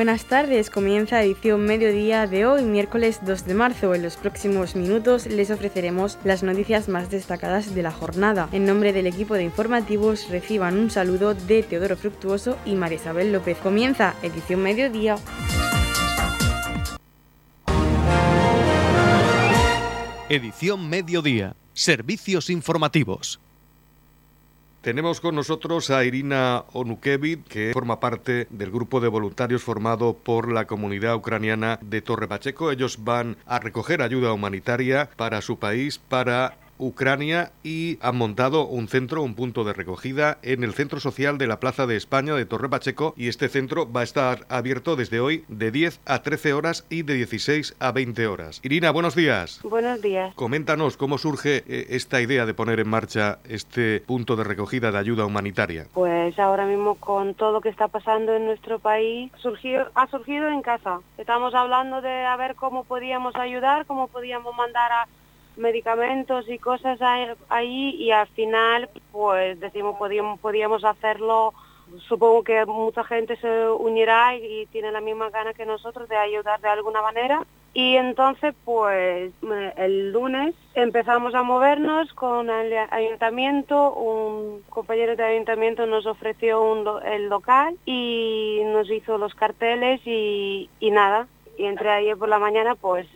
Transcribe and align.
Buenas 0.00 0.24
tardes, 0.24 0.70
comienza 0.70 1.22
edición 1.22 1.66
mediodía 1.66 2.26
de 2.26 2.46
hoy, 2.46 2.62
miércoles 2.62 3.20
2 3.22 3.44
de 3.44 3.52
marzo. 3.52 3.94
En 3.94 4.02
los 4.02 4.16
próximos 4.16 4.74
minutos 4.74 5.26
les 5.26 5.50
ofreceremos 5.50 6.16
las 6.24 6.42
noticias 6.42 6.88
más 6.88 7.10
destacadas 7.10 7.74
de 7.74 7.82
la 7.82 7.90
jornada. 7.90 8.48
En 8.50 8.64
nombre 8.64 8.94
del 8.94 9.06
equipo 9.06 9.34
de 9.34 9.42
informativos 9.42 10.30
reciban 10.30 10.78
un 10.78 10.90
saludo 10.90 11.34
de 11.34 11.62
Teodoro 11.62 11.98
Fructuoso 11.98 12.56
y 12.64 12.76
María 12.76 12.96
Isabel 12.96 13.30
López. 13.30 13.58
Comienza 13.58 14.14
edición 14.22 14.62
mediodía. 14.62 15.16
Edición 20.30 20.88
mediodía, 20.88 21.56
servicios 21.74 22.48
informativos. 22.48 23.38
Tenemos 24.80 25.20
con 25.20 25.34
nosotros 25.34 25.90
a 25.90 26.04
Irina 26.06 26.64
Onukevich, 26.72 27.44
que 27.44 27.70
forma 27.74 28.00
parte 28.00 28.46
del 28.48 28.70
grupo 28.70 28.98
de 29.00 29.08
voluntarios 29.08 29.62
formado 29.62 30.14
por 30.14 30.50
la 30.50 30.66
comunidad 30.66 31.16
ucraniana 31.16 31.78
de 31.82 32.00
Torre 32.00 32.26
Pacheco. 32.26 32.70
Ellos 32.70 33.04
van 33.04 33.36
a 33.44 33.58
recoger 33.58 34.00
ayuda 34.00 34.32
humanitaria 34.32 35.10
para 35.16 35.42
su 35.42 35.58
país, 35.58 35.98
para 35.98 36.56
Ucrania 36.80 37.52
y 37.62 37.98
han 38.00 38.16
montado 38.16 38.66
un 38.66 38.88
centro, 38.88 39.22
un 39.22 39.34
punto 39.34 39.64
de 39.64 39.72
recogida 39.72 40.38
en 40.42 40.64
el 40.64 40.74
Centro 40.74 40.98
Social 40.98 41.38
de 41.38 41.46
la 41.46 41.60
Plaza 41.60 41.86
de 41.86 41.96
España 41.96 42.34
de 42.34 42.46
Torre 42.46 42.68
Pacheco 42.68 43.14
y 43.16 43.28
este 43.28 43.48
centro 43.48 43.90
va 43.90 44.00
a 44.00 44.04
estar 44.04 44.46
abierto 44.48 44.96
desde 44.96 45.20
hoy 45.20 45.44
de 45.48 45.70
10 45.70 46.00
a 46.06 46.22
13 46.22 46.52
horas 46.54 46.86
y 46.88 47.02
de 47.02 47.14
16 47.14 47.76
a 47.78 47.92
20 47.92 48.26
horas. 48.26 48.60
Irina, 48.62 48.90
buenos 48.90 49.14
días. 49.14 49.60
Buenos 49.62 50.00
días. 50.00 50.34
Coméntanos 50.34 50.96
cómo 50.96 51.18
surge 51.18 51.64
eh, 51.68 51.86
esta 51.90 52.20
idea 52.20 52.46
de 52.46 52.54
poner 52.54 52.80
en 52.80 52.88
marcha 52.88 53.38
este 53.48 54.00
punto 54.00 54.36
de 54.36 54.44
recogida 54.44 54.90
de 54.90 54.98
ayuda 54.98 55.26
humanitaria. 55.26 55.86
Pues 55.92 56.38
ahora 56.38 56.66
mismo 56.66 56.94
con 56.94 57.34
todo 57.34 57.52
lo 57.52 57.60
que 57.60 57.68
está 57.68 57.88
pasando 57.88 58.34
en 58.34 58.46
nuestro 58.46 58.78
país 58.78 59.30
surgió, 59.36 59.90
ha 59.94 60.06
surgido 60.08 60.48
en 60.48 60.62
casa. 60.62 61.00
Estamos 61.18 61.54
hablando 61.54 62.00
de 62.00 62.24
a 62.24 62.36
ver 62.36 62.54
cómo 62.54 62.84
podíamos 62.84 63.34
ayudar, 63.36 63.86
cómo 63.86 64.08
podíamos 64.08 64.56
mandar 64.56 64.92
a 64.92 65.08
medicamentos 65.56 66.48
y 66.48 66.58
cosas 66.58 66.98
ahí 67.48 67.96
y 67.98 68.10
al 68.10 68.28
final 68.28 68.88
pues 69.12 69.58
decimos 69.60 69.96
podíamos, 69.96 70.38
podíamos 70.40 70.84
hacerlo. 70.84 71.52
Supongo 72.08 72.44
que 72.44 72.64
mucha 72.66 73.02
gente 73.02 73.36
se 73.36 73.68
unirá 73.68 74.36
y, 74.36 74.66
tiene 74.66 74.92
la 74.92 75.00
misma 75.00 75.30
gana 75.30 75.54
que 75.54 75.66
nosotros 75.66 76.08
de 76.08 76.16
ayudar 76.16 76.60
de 76.60 76.68
alguna 76.68 77.02
manera. 77.02 77.42
Y 77.72 77.96
entonces 77.96 78.54
pues 78.64 79.32
el 79.76 80.12
lunes 80.12 80.54
empezamos 80.74 81.34
a 81.34 81.42
movernos 81.42 82.12
con 82.14 82.48
el 82.48 82.72
ayuntamiento. 82.90 83.92
Un 83.94 84.62
compañero 84.68 85.16
de 85.16 85.24
ayuntamiento 85.24 85.86
nos 85.86 86.06
ofreció 86.06 86.62
un, 86.62 86.86
el 87.04 87.28
local 87.28 87.76
y 87.84 88.60
nos 88.66 88.90
hizo 88.90 89.18
los 89.18 89.34
carteles 89.34 90.00
y, 90.04 90.70
y 90.78 90.90
nada. 90.90 91.26
Y 91.58 91.64
entre 91.64 91.90
ayer 91.90 92.16
por 92.16 92.28
la 92.28 92.38
mañana 92.38 92.74
pues 92.76 93.06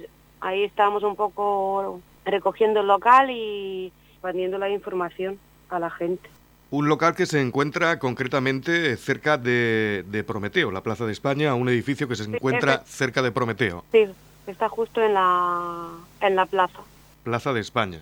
ahí 0.41 0.65
estábamos 0.65 1.03
un 1.03 1.17
poco 1.17 2.01
recogiendo 2.25 2.81
el 2.81 2.87
local 2.87 3.31
y 3.31 3.93
expandiendo 4.13 4.59
la 4.59 4.71
información 4.71 5.39
a 5.71 5.79
la 5.79 5.91
gente. 5.91 6.29
Un 6.71 6.89
local 6.89 7.15
que 7.15 7.27
se 7.27 7.41
encuentra 7.41 7.99
concretamente 7.99 8.97
cerca 8.97 9.39
de, 9.39 10.25
Prometeo, 10.27 10.71
la 10.71 10.83
Plaza 10.83 11.07
de 11.07 11.13
España, 11.13 11.55
un 11.55 11.69
edificio 11.69 12.09
que 12.09 12.17
se 12.17 12.25
encuentra 12.25 12.83
cerca 12.87 13.23
de 13.23 13.31
Prometeo. 13.31 13.85
Sí, 13.93 14.07
está 14.47 14.69
justo 14.69 15.03
en 15.03 15.15
la, 15.15 15.89
en 16.21 16.35
la 16.35 16.47
plaza. 16.47 16.81
Plaza 17.23 17.53
de 17.53 17.61
España. 17.61 18.01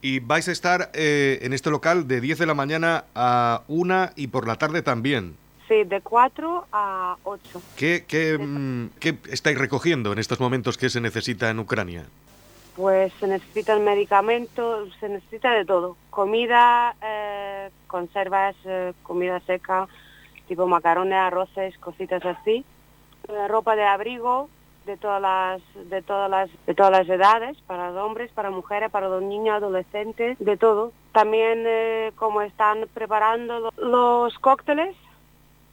Y 0.00 0.20
vais 0.20 0.48
a 0.48 0.52
estar 0.52 0.90
eh, 0.94 1.40
en 1.42 1.52
este 1.52 1.70
local 1.70 2.06
de 2.06 2.20
10 2.20 2.38
de 2.38 2.46
la 2.46 2.54
mañana 2.54 3.04
a 3.14 3.62
1 3.66 4.10
y 4.16 4.28
por 4.28 4.46
la 4.46 4.56
tarde 4.56 4.80
también. 4.82 5.36
Sí, 5.66 5.84
de 5.84 6.00
4 6.00 6.66
a 6.72 7.16
8. 7.24 7.62
¿Qué, 7.76 8.04
qué, 8.06 8.38
mm, 8.38 8.90
¿Qué 9.00 9.18
estáis 9.30 9.58
recogiendo 9.58 10.12
en 10.12 10.18
estos 10.18 10.40
momentos 10.40 10.78
que 10.78 10.88
se 10.88 11.00
necesita 11.00 11.50
en 11.50 11.58
Ucrania? 11.58 12.06
Pues 12.78 13.12
se 13.18 13.26
necesitan 13.26 13.82
medicamentos, 13.82 14.88
se 15.00 15.08
necesita 15.08 15.50
de 15.50 15.64
todo. 15.64 15.96
Comida, 16.10 16.94
eh, 17.02 17.70
conservas, 17.88 18.54
eh, 18.64 18.92
comida 19.02 19.40
seca, 19.40 19.88
tipo 20.46 20.64
macarrones, 20.68 21.18
arroces, 21.18 21.76
cositas 21.78 22.24
así. 22.24 22.64
Eh, 23.28 23.48
ropa 23.48 23.74
de 23.74 23.82
abrigo 23.82 24.48
de 24.86 24.96
todas 24.96 25.20
las, 25.20 25.60
de 25.90 26.02
todas 26.02 26.30
las, 26.30 26.50
de 26.66 26.74
todas 26.76 26.92
las 26.92 27.08
edades, 27.08 27.58
para 27.66 27.90
hombres, 28.04 28.30
para 28.30 28.50
mujeres, 28.50 28.92
para 28.92 29.08
los 29.08 29.24
niños, 29.24 29.56
adolescentes, 29.56 30.38
de 30.38 30.56
todo. 30.56 30.92
También 31.10 31.66
como 32.14 32.42
están 32.42 32.86
preparando 32.94 33.72
los 33.76 34.38
cócteles, 34.38 34.94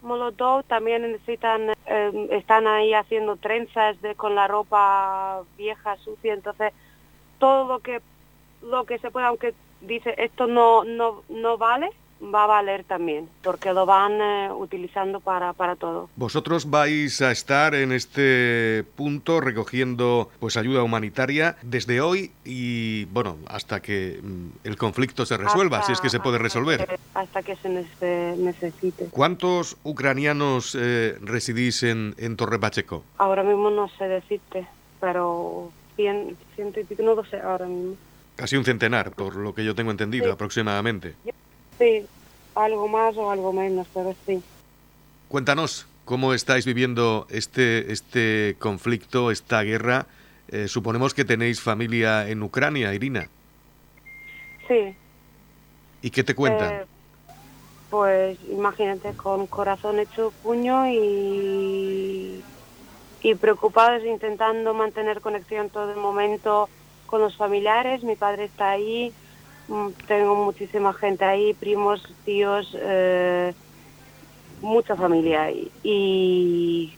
Molotov 0.02 0.64
también 0.64 1.02
necesitan, 1.02 1.72
están 2.30 2.66
ahí 2.66 2.94
haciendo 2.94 3.36
trenzas 3.36 3.96
con 4.16 4.34
la 4.34 4.48
ropa 4.48 5.42
vieja, 5.56 5.96
sucia, 5.98 6.34
entonces 6.34 6.72
todo 7.38 7.66
lo 7.68 7.78
que 7.80 8.00
lo 8.62 8.84
que 8.84 8.98
se 8.98 9.10
pueda, 9.10 9.28
aunque 9.28 9.54
dice 9.80 10.14
esto 10.18 10.46
no, 10.46 10.84
no, 10.84 11.22
no 11.28 11.58
vale, 11.58 11.90
va 12.22 12.44
a 12.44 12.46
valer 12.46 12.84
también, 12.84 13.28
porque 13.42 13.72
lo 13.72 13.86
van 13.86 14.20
eh, 14.20 14.50
utilizando 14.52 15.20
para, 15.20 15.52
para 15.52 15.76
todo. 15.76 16.08
Vosotros 16.16 16.70
vais 16.70 17.20
a 17.20 17.30
estar 17.30 17.74
en 17.74 17.92
este 17.92 18.84
punto 18.96 19.40
recogiendo 19.40 20.30
pues 20.40 20.56
ayuda 20.56 20.82
humanitaria 20.82 21.56
desde 21.62 22.00
hoy 22.00 22.32
y 22.44 23.04
bueno, 23.06 23.36
hasta 23.46 23.80
que 23.80 24.18
mm, 24.22 24.66
el 24.66 24.76
conflicto 24.76 25.26
se 25.26 25.36
resuelva, 25.36 25.82
si 25.82 25.92
es 25.92 26.00
que 26.00 26.08
se 26.08 26.20
puede 26.20 26.38
resolver. 26.38 26.98
hasta 27.14 27.42
que 27.42 27.56
se 27.56 27.68
necesite. 28.38 29.08
¿Cuántos 29.10 29.76
ucranianos 29.84 30.76
eh, 30.78 31.18
residís 31.20 31.82
en, 31.82 32.14
en 32.18 32.36
Torre 32.36 32.58
Pacheco? 32.58 33.04
Ahora 33.18 33.42
mismo 33.42 33.70
no 33.70 33.88
sé 33.88 34.08
decirte, 34.08 34.66
pero 35.00 35.70
ciento 35.96 36.80
y 36.80 36.84
pico, 36.84 37.02
no 37.02 37.14
lo 37.14 37.24
sé 37.24 37.40
ahora 37.40 37.66
mismo. 37.66 37.96
Casi 38.36 38.56
un 38.56 38.64
centenar, 38.64 39.12
por 39.12 39.34
lo 39.36 39.54
que 39.54 39.64
yo 39.64 39.74
tengo 39.74 39.90
entendido, 39.90 40.30
aproximadamente. 40.30 41.14
Sí, 41.78 42.04
algo 42.54 42.86
más 42.86 43.16
o 43.16 43.30
algo 43.30 43.52
menos, 43.52 43.86
pero 43.92 44.14
sí. 44.26 44.42
Cuéntanos, 45.28 45.86
¿cómo 46.04 46.34
estáis 46.34 46.66
viviendo 46.66 47.26
este, 47.30 47.92
este 47.92 48.56
conflicto, 48.58 49.30
esta 49.30 49.62
guerra? 49.62 50.06
Eh, 50.48 50.68
suponemos 50.68 51.14
que 51.14 51.24
tenéis 51.24 51.60
familia 51.60 52.28
en 52.28 52.42
Ucrania, 52.42 52.94
Irina. 52.94 53.28
Sí. 54.68 54.94
¿Y 56.02 56.10
qué 56.10 56.22
te 56.22 56.34
cuentan? 56.34 56.72
Eh, 56.72 56.84
pues 57.90 58.38
imagínate, 58.50 59.12
con 59.12 59.46
corazón 59.46 59.98
hecho 59.98 60.32
puño 60.42 60.86
y 60.88 62.42
y 63.26 63.34
preocupados 63.34 64.04
intentando 64.04 64.72
mantener 64.72 65.20
conexión 65.20 65.68
todo 65.68 65.90
el 65.90 65.96
momento 65.96 66.68
con 67.06 67.20
los 67.20 67.36
familiares. 67.36 68.04
Mi 68.04 68.14
padre 68.14 68.44
está 68.44 68.70
ahí, 68.70 69.12
mm, 69.66 69.88
tengo 70.06 70.36
muchísima 70.36 70.92
gente 70.92 71.24
ahí, 71.24 71.52
primos, 71.52 72.00
tíos, 72.24 72.76
eh, 72.78 73.52
mucha 74.62 74.94
familia 74.94 75.42
ahí. 75.42 75.72
Y 75.82 76.94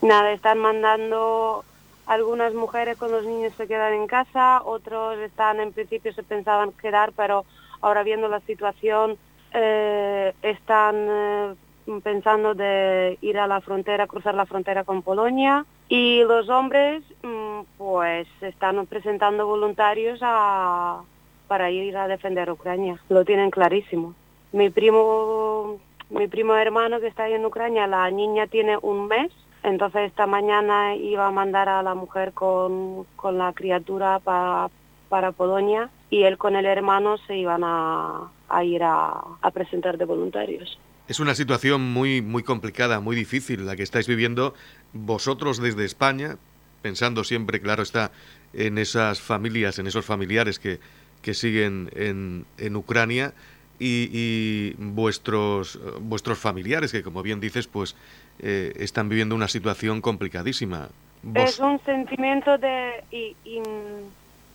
nada, 0.00 0.32
están 0.32 0.60
mandando 0.60 1.62
algunas 2.06 2.54
mujeres 2.54 2.96
con 2.96 3.10
los 3.10 3.26
niños 3.26 3.52
se 3.58 3.66
quedan 3.66 3.92
en 3.92 4.06
casa, 4.06 4.62
otros 4.64 5.18
están 5.18 5.60
en 5.60 5.74
principio 5.74 6.14
se 6.14 6.22
pensaban 6.22 6.72
quedar, 6.72 7.12
pero 7.12 7.44
ahora 7.82 8.02
viendo 8.02 8.28
la 8.28 8.40
situación 8.40 9.18
eh, 9.52 10.32
están 10.40 10.94
eh, 10.96 11.54
pensando 12.02 12.54
de 12.54 13.18
ir 13.20 13.38
a 13.38 13.46
la 13.46 13.60
frontera, 13.60 14.06
cruzar 14.06 14.34
la 14.34 14.46
frontera 14.46 14.84
con 14.84 15.02
Polonia 15.02 15.64
y 15.88 16.22
los 16.24 16.48
hombres 16.48 17.02
mm, 17.22 17.60
pues 17.76 18.26
están 18.40 18.86
presentando 18.86 19.46
voluntarios 19.46 20.20
a, 20.22 21.02
para 21.48 21.70
ir 21.70 21.96
a 21.96 22.08
defender 22.08 22.50
Ucrania. 22.50 22.98
Lo 23.08 23.24
tienen 23.24 23.50
clarísimo. 23.50 24.14
Mi 24.52 24.70
primo, 24.70 25.78
mi 26.10 26.28
primo 26.28 26.54
hermano 26.54 27.00
que 27.00 27.08
está 27.08 27.28
en 27.28 27.44
Ucrania, 27.44 27.86
la 27.86 28.10
niña 28.10 28.46
tiene 28.46 28.78
un 28.80 29.08
mes, 29.08 29.32
entonces 29.62 30.02
esta 30.06 30.26
mañana 30.26 30.94
iba 30.94 31.26
a 31.26 31.30
mandar 31.30 31.68
a 31.68 31.82
la 31.82 31.94
mujer 31.94 32.32
con, 32.32 33.04
con 33.16 33.38
la 33.38 33.52
criatura 33.52 34.20
para, 34.20 34.70
para 35.08 35.32
Polonia 35.32 35.90
y 36.10 36.22
él 36.22 36.38
con 36.38 36.54
el 36.56 36.66
hermano 36.66 37.18
se 37.18 37.36
iban 37.36 37.62
a, 37.64 38.30
a 38.48 38.64
ir 38.64 38.82
a, 38.84 39.22
a 39.40 39.50
presentar 39.50 39.98
de 39.98 40.04
voluntarios. 40.04 40.78
Es 41.06 41.20
una 41.20 41.34
situación 41.34 41.92
muy, 41.92 42.22
muy 42.22 42.42
complicada, 42.42 43.00
muy 43.00 43.14
difícil 43.14 43.66
la 43.66 43.76
que 43.76 43.82
estáis 43.82 44.06
viviendo 44.06 44.54
vosotros 44.94 45.60
desde 45.60 45.84
España, 45.84 46.38
pensando 46.80 47.24
siempre, 47.24 47.60
claro 47.60 47.82
está, 47.82 48.10
en 48.54 48.78
esas 48.78 49.20
familias, 49.20 49.78
en 49.78 49.86
esos 49.86 50.04
familiares 50.06 50.58
que, 50.58 50.78
que 51.20 51.34
siguen 51.34 51.90
en, 51.94 52.46
en 52.56 52.76
Ucrania 52.76 53.34
y, 53.78 54.72
vuestros, 54.78 55.78
vuestros 56.00 56.38
familiares 56.38 56.92
que, 56.92 57.02
como 57.02 57.22
bien 57.22 57.40
dices, 57.40 57.66
pues 57.66 57.96
eh, 58.38 58.72
están 58.76 59.08
viviendo 59.08 59.34
una 59.34 59.48
situación 59.48 60.00
complicadísima. 60.00 60.88
Es 61.34 61.58
un 61.58 61.80
sentimiento 61.84 62.56
de 62.56 63.04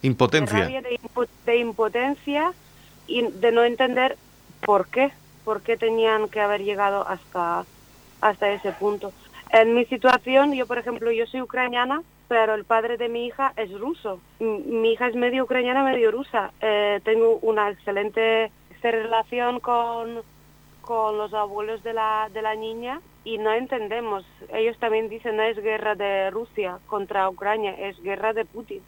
impotencia. 0.02 0.68
de 1.46 1.58
impotencia 1.58 2.54
y 3.08 3.22
de 3.24 3.52
no 3.52 3.64
entender 3.64 4.18
por 4.62 4.88
qué 4.88 5.12
por 5.50 5.64
qué 5.64 5.78
tenían 5.78 6.30
que 6.30 6.42
haber 6.42 6.64
llegado 6.64 7.08
hasta, 7.08 7.66
hasta 8.22 8.52
ese 8.52 8.72
punto. 8.72 9.12
En 9.50 9.74
mi 9.74 9.84
situación, 9.86 10.54
yo 10.54 10.68
por 10.68 10.78
ejemplo, 10.78 11.12
yo 11.12 11.26
soy 11.26 11.42
ucraniana, 11.42 12.04
pero 12.28 12.54
el 12.54 12.66
padre 12.66 12.98
de 12.98 13.10
mi 13.10 13.26
hija 13.26 13.52
es 13.56 13.72
ruso. 13.72 14.22
Mi 14.40 14.92
hija 14.92 15.08
es 15.08 15.16
medio 15.16 15.46
ucraniana, 15.46 15.84
medio 15.84 16.12
rusa. 16.12 16.52
Eh, 16.62 17.02
tengo 17.04 17.40
una 17.42 17.72
excelente 17.72 18.52
relación 18.84 19.60
con, 19.60 20.22
con 20.82 21.18
los 21.18 21.34
abuelos 21.34 21.82
de 21.82 21.94
la, 21.94 22.30
de 22.32 22.44
la 22.44 22.54
niña 22.54 23.02
y 23.24 23.40
no 23.40 23.52
entendemos. 23.52 24.24
Ellos 24.54 24.78
también 24.78 25.10
dicen 25.10 25.36
no 25.36 25.42
es 25.42 25.58
guerra 25.58 25.96
de 25.96 26.30
Rusia 26.30 26.78
contra 26.86 27.28
Ucrania, 27.28 27.72
es 27.72 28.00
guerra 28.04 28.34
de 28.34 28.46
Putin. 28.46 28.84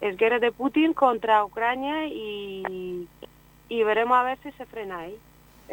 Es 0.00 0.16
guerra 0.16 0.38
de 0.38 0.52
Putin 0.52 0.94
contra 0.94 1.44
Ucrania 1.44 2.06
y, 2.06 3.06
y 3.68 3.82
veremos 3.82 4.16
a 4.16 4.22
ver 4.22 4.38
si 4.42 4.52
se 4.52 4.64
frena 4.64 5.00
ahí. 5.00 5.18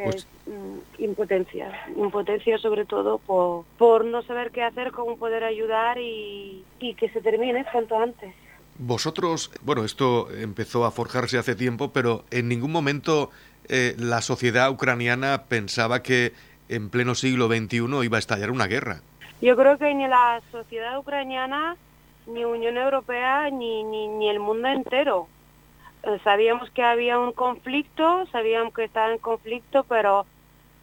Pues 0.03 0.15
es 0.15 0.27
mm, 0.47 1.03
impotencia, 1.03 1.71
impotencia 1.95 2.57
sobre 2.57 2.85
todo 2.85 3.17
por, 3.17 3.65
por 3.77 4.05
no 4.05 4.21
saber 4.23 4.51
qué 4.51 4.63
hacer, 4.63 4.91
cómo 4.91 5.17
poder 5.17 5.43
ayudar 5.43 5.97
y, 5.97 6.63
y 6.79 6.93
que 6.95 7.09
se 7.09 7.21
termine 7.21 7.65
cuanto 7.71 7.97
antes. 7.97 8.33
Vosotros, 8.77 9.51
bueno, 9.61 9.83
esto 9.83 10.31
empezó 10.31 10.85
a 10.85 10.91
forjarse 10.91 11.37
hace 11.37 11.55
tiempo, 11.55 11.91
pero 11.91 12.23
en 12.31 12.47
ningún 12.47 12.71
momento 12.71 13.29
eh, 13.67 13.93
la 13.97 14.21
sociedad 14.21 14.71
ucraniana 14.71 15.43
pensaba 15.49 16.01
que 16.01 16.33
en 16.69 16.89
pleno 16.89 17.13
siglo 17.13 17.47
XXI 17.47 18.05
iba 18.05 18.17
a 18.17 18.19
estallar 18.19 18.51
una 18.51 18.67
guerra. 18.67 19.01
Yo 19.41 19.55
creo 19.55 19.77
que 19.77 19.93
ni 19.93 20.07
la 20.07 20.41
sociedad 20.51 20.97
ucraniana, 20.97 21.75
ni 22.27 22.45
Unión 22.45 22.77
Europea, 22.77 23.49
ni, 23.49 23.83
ni, 23.83 24.07
ni 24.07 24.29
el 24.29 24.39
mundo 24.39 24.67
entero 24.69 25.27
sabíamos 26.23 26.69
que 26.71 26.83
había 26.83 27.19
un 27.19 27.31
conflicto, 27.33 28.25
sabíamos 28.31 28.73
que 28.73 28.85
estaba 28.85 29.11
en 29.11 29.19
conflicto, 29.19 29.83
pero 29.83 30.25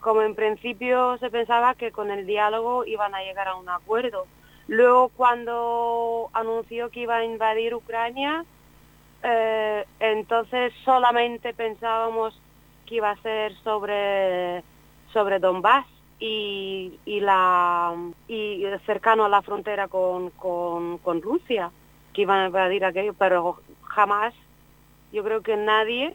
como 0.00 0.22
en 0.22 0.34
principio 0.34 1.16
se 1.18 1.30
pensaba 1.30 1.74
que 1.74 1.90
con 1.90 2.10
el 2.10 2.26
diálogo 2.26 2.84
iban 2.84 3.14
a 3.14 3.22
llegar 3.22 3.48
a 3.48 3.56
un 3.56 3.68
acuerdo. 3.68 4.26
Luego 4.68 5.08
cuando 5.10 6.30
anunció 6.32 6.90
que 6.90 7.00
iba 7.00 7.16
a 7.16 7.24
invadir 7.24 7.74
Ucrania, 7.74 8.44
eh, 9.22 9.84
entonces 10.00 10.72
solamente 10.84 11.54
pensábamos 11.54 12.38
que 12.84 12.96
iba 12.96 13.10
a 13.10 13.22
ser 13.22 13.54
sobre, 13.64 14.62
sobre 15.12 15.38
Donbass 15.38 15.86
y, 16.18 16.98
y, 17.04 17.20
la, 17.20 17.94
y 18.28 18.64
cercano 18.84 19.24
a 19.24 19.28
la 19.28 19.42
frontera 19.42 19.88
con, 19.88 20.30
con, 20.30 20.98
con 20.98 21.22
Rusia, 21.22 21.70
que 22.12 22.22
iban 22.22 22.40
a 22.40 22.46
invadir 22.46 22.84
aquello, 22.84 23.14
pero 23.14 23.60
jamás 23.82 24.34
yo 25.16 25.24
creo 25.24 25.40
que 25.40 25.56
nadie 25.56 26.14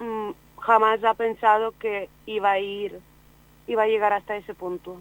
mm, 0.00 0.30
jamás 0.58 1.04
ha 1.04 1.14
pensado 1.14 1.72
que 1.78 2.08
iba 2.26 2.50
a 2.50 2.58
ir, 2.58 2.98
iba 3.68 3.84
a 3.84 3.86
llegar 3.86 4.12
hasta 4.12 4.36
ese 4.36 4.52
punto 4.52 5.00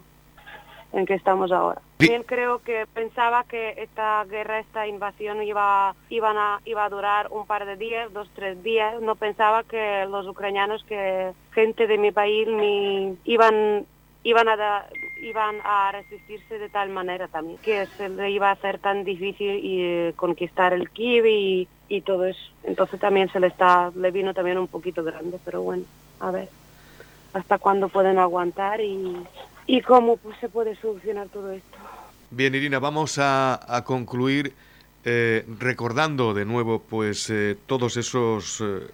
en 0.93 1.07
que 1.07 1.15
estamos 1.15 1.51
ahora. 1.51 1.81
También 1.97 2.21
creo 2.21 2.59
que 2.59 2.85
pensaba 2.93 3.43
que 3.45 3.73
esta 3.77 4.23
guerra, 4.25 4.59
esta 4.59 4.85
invasión 4.85 5.41
iba, 5.41 5.95
iban 6.09 6.37
a, 6.37 6.59
iba 6.65 6.85
a 6.85 6.89
durar 6.89 7.29
un 7.31 7.47
par 7.47 7.65
de 7.65 7.77
días, 7.77 8.13
dos, 8.13 8.29
tres 8.35 8.61
días. 8.61 9.01
No 9.01 9.15
pensaba 9.15 9.63
que 9.63 10.05
los 10.05 10.27
ucranianos, 10.27 10.83
que 10.83 11.31
gente 11.53 11.87
de 11.87 11.97
mi 11.97 12.11
país, 12.11 12.47
ni 12.47 13.17
iban, 13.23 13.87
iban 14.23 14.49
a, 14.49 14.85
iban 15.23 15.55
a 15.63 15.91
resistirse 15.93 16.59
de 16.59 16.69
tal 16.69 16.89
manera 16.89 17.27
también, 17.27 17.57
que 17.59 17.87
se 17.97 18.07
le 18.07 18.29
iba 18.29 18.49
a 18.49 18.53
hacer 18.53 18.77
tan 18.77 19.03
difícil 19.03 19.65
y, 19.65 19.81
eh, 19.81 20.13
conquistar 20.15 20.73
el 20.73 20.91
Kiev 20.91 21.25
y, 21.25 21.67
y, 21.91 22.01
todo 22.01 22.25
eso. 22.25 22.39
Entonces 22.63 22.99
también 22.99 23.29
se 23.31 23.39
le 23.39 23.47
está, 23.47 23.91
le 23.95 24.11
vino 24.11 24.33
también 24.33 24.57
un 24.57 24.67
poquito 24.67 25.03
grande, 25.03 25.39
pero 25.43 25.61
bueno, 25.61 25.83
a 26.19 26.31
ver 26.31 26.49
hasta 27.33 27.57
cuándo 27.57 27.87
pueden 27.87 28.17
aguantar 28.19 28.81
y, 28.81 29.15
y 29.65 29.81
cómo 29.81 30.17
pues, 30.17 30.37
se 30.39 30.49
puede 30.49 30.75
solucionar 30.75 31.29
todo 31.29 31.51
esto. 31.51 31.77
Bien, 32.29 32.53
Irina, 32.55 32.79
vamos 32.79 33.17
a, 33.19 33.59
a 33.73 33.83
concluir 33.83 34.53
eh, 35.05 35.45
recordando 35.59 36.33
de 36.33 36.45
nuevo 36.45 36.79
pues 36.79 37.29
eh, 37.29 37.57
todos 37.65 37.97
esos 37.97 38.61
eh, 38.61 38.87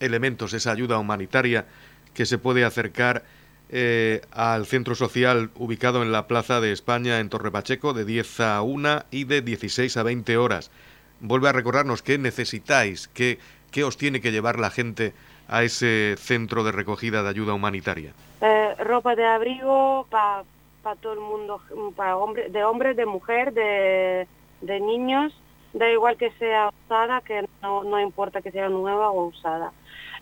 elementos, 0.00 0.52
esa 0.54 0.72
ayuda 0.72 0.98
humanitaria 0.98 1.66
que 2.14 2.26
se 2.26 2.38
puede 2.38 2.64
acercar 2.64 3.24
eh, 3.72 4.22
al 4.32 4.66
centro 4.66 4.96
social 4.96 5.50
ubicado 5.54 6.02
en 6.02 6.10
la 6.10 6.26
Plaza 6.26 6.60
de 6.60 6.72
España 6.72 7.20
en 7.20 7.28
Torre 7.28 7.52
Pacheco 7.52 7.92
de 7.92 8.04
10 8.04 8.40
a 8.40 8.62
1 8.62 9.04
y 9.12 9.24
de 9.24 9.42
16 9.42 9.96
a 9.96 10.02
20 10.02 10.36
horas. 10.38 10.72
Vuelve 11.20 11.48
a 11.48 11.52
recordarnos 11.52 12.02
qué 12.02 12.18
necesitáis, 12.18 13.08
qué, 13.08 13.38
qué 13.70 13.84
os 13.84 13.96
tiene 13.96 14.20
que 14.20 14.32
llevar 14.32 14.58
la 14.58 14.70
gente 14.70 15.12
a 15.48 15.62
ese 15.64 16.16
centro 16.16 16.64
de 16.64 16.72
recogida 16.72 17.22
de 17.22 17.28
ayuda 17.28 17.54
humanitaria. 17.54 18.12
Eh, 18.40 18.74
ropa 18.78 19.14
de 19.16 19.26
abrigo 19.26 20.06
para 20.08 20.44
pa 20.82 20.94
todo 20.96 21.12
el 21.12 21.20
mundo, 21.20 21.60
para 21.94 22.16
hombre, 22.16 22.48
de 22.48 22.64
hombre, 22.64 22.94
de 22.94 23.04
mujer, 23.04 23.52
de, 23.52 24.26
de 24.62 24.80
niños, 24.80 25.38
da 25.74 25.90
igual 25.90 26.16
que 26.16 26.30
sea 26.38 26.70
usada, 26.86 27.20
que 27.20 27.44
no, 27.60 27.84
no 27.84 28.00
importa 28.00 28.40
que 28.40 28.50
sea 28.50 28.68
nueva 28.70 29.10
o 29.10 29.26
usada. 29.26 29.72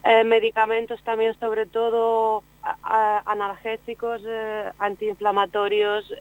Eh, 0.05 0.25
medicamentos 0.25 1.00
también, 1.05 1.39
sobre 1.39 1.67
todo 1.67 2.43
analgésicos, 3.25 4.23
eh, 4.27 4.71
antiinflamatorios, 4.79 6.12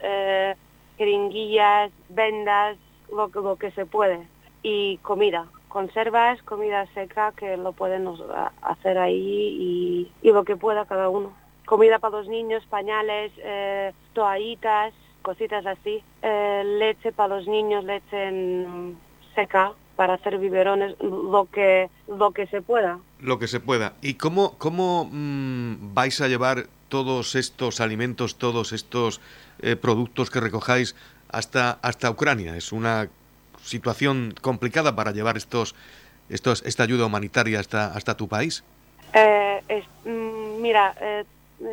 jeringuillas, 0.98 1.92
vendas, 2.10 2.78
lo, 3.12 3.28
lo 3.28 3.56
que 3.56 3.72
se 3.72 3.86
puede. 3.86 4.28
Y 4.69 4.98
comida, 4.98 5.46
conservas, 5.69 6.44
comida 6.44 6.86
seca, 6.94 7.31
que 7.31 7.56
lo 7.56 7.72
pueden 7.72 8.06
hacer 8.62 8.98
ahí 8.98 10.10
y, 10.22 10.30
lo 10.30 10.44
que 10.44 10.58
pueda 10.58 10.84
cada 10.84 11.08
uno. 11.08 11.31
Comida 11.66 12.00
para 12.00 12.18
los 12.18 12.28
niños, 12.28 12.66
pañales, 12.69 13.31
eh, 13.38 13.94
toallitas, 14.12 14.94
cositas 15.22 15.66
así. 15.66 16.04
Eh, 16.22 16.64
leche 16.66 17.14
para 17.14 17.38
los 17.38 17.48
niños, 17.48 17.86
leche 17.86 18.28
en 18.28 18.98
seca 19.36 19.72
para 19.96 20.16
hacer 20.16 20.38
biberones, 20.38 20.98
lo 21.00 21.48
que, 21.50 21.90
lo 22.10 22.31
que 22.31 22.46
se 22.48 22.62
pueda. 22.62 23.00
Lo 23.22 23.40
que 23.40 23.48
se 23.48 23.62
pueda. 23.62 23.94
¿Y 24.02 24.16
cómo, 24.16 24.58
cómo 24.58 25.08
mmm, 25.10 25.94
vais 25.94 26.19
a 26.19 26.28
llevar 26.28 26.68
todos 26.90 27.36
estos 27.36 27.80
alimentos, 27.80 28.36
todos 28.38 28.74
estos 28.74 29.22
eh, 29.62 29.78
productos 29.78 30.30
que 30.30 30.42
recojáis 30.42 30.94
hasta, 31.30 31.80
hasta 31.81 32.12
Ucrania? 32.12 32.58
Es 32.58 32.74
una 32.74 33.08
situación 33.68 34.34
complicada 34.42 34.96
para 34.96 35.12
llevar 35.12 35.38
estos, 35.38 35.75
estos, 36.30 36.66
esta 36.66 36.84
ayuda 36.84 37.06
humanitaria 37.06 37.60
hasta, 37.60 37.94
hasta 37.94 38.18
tu 38.18 38.28
país. 38.28 38.64
Eh, 39.14 39.84
mm, 40.06 40.62
mira, 40.62 40.96
eh, 41.00 41.24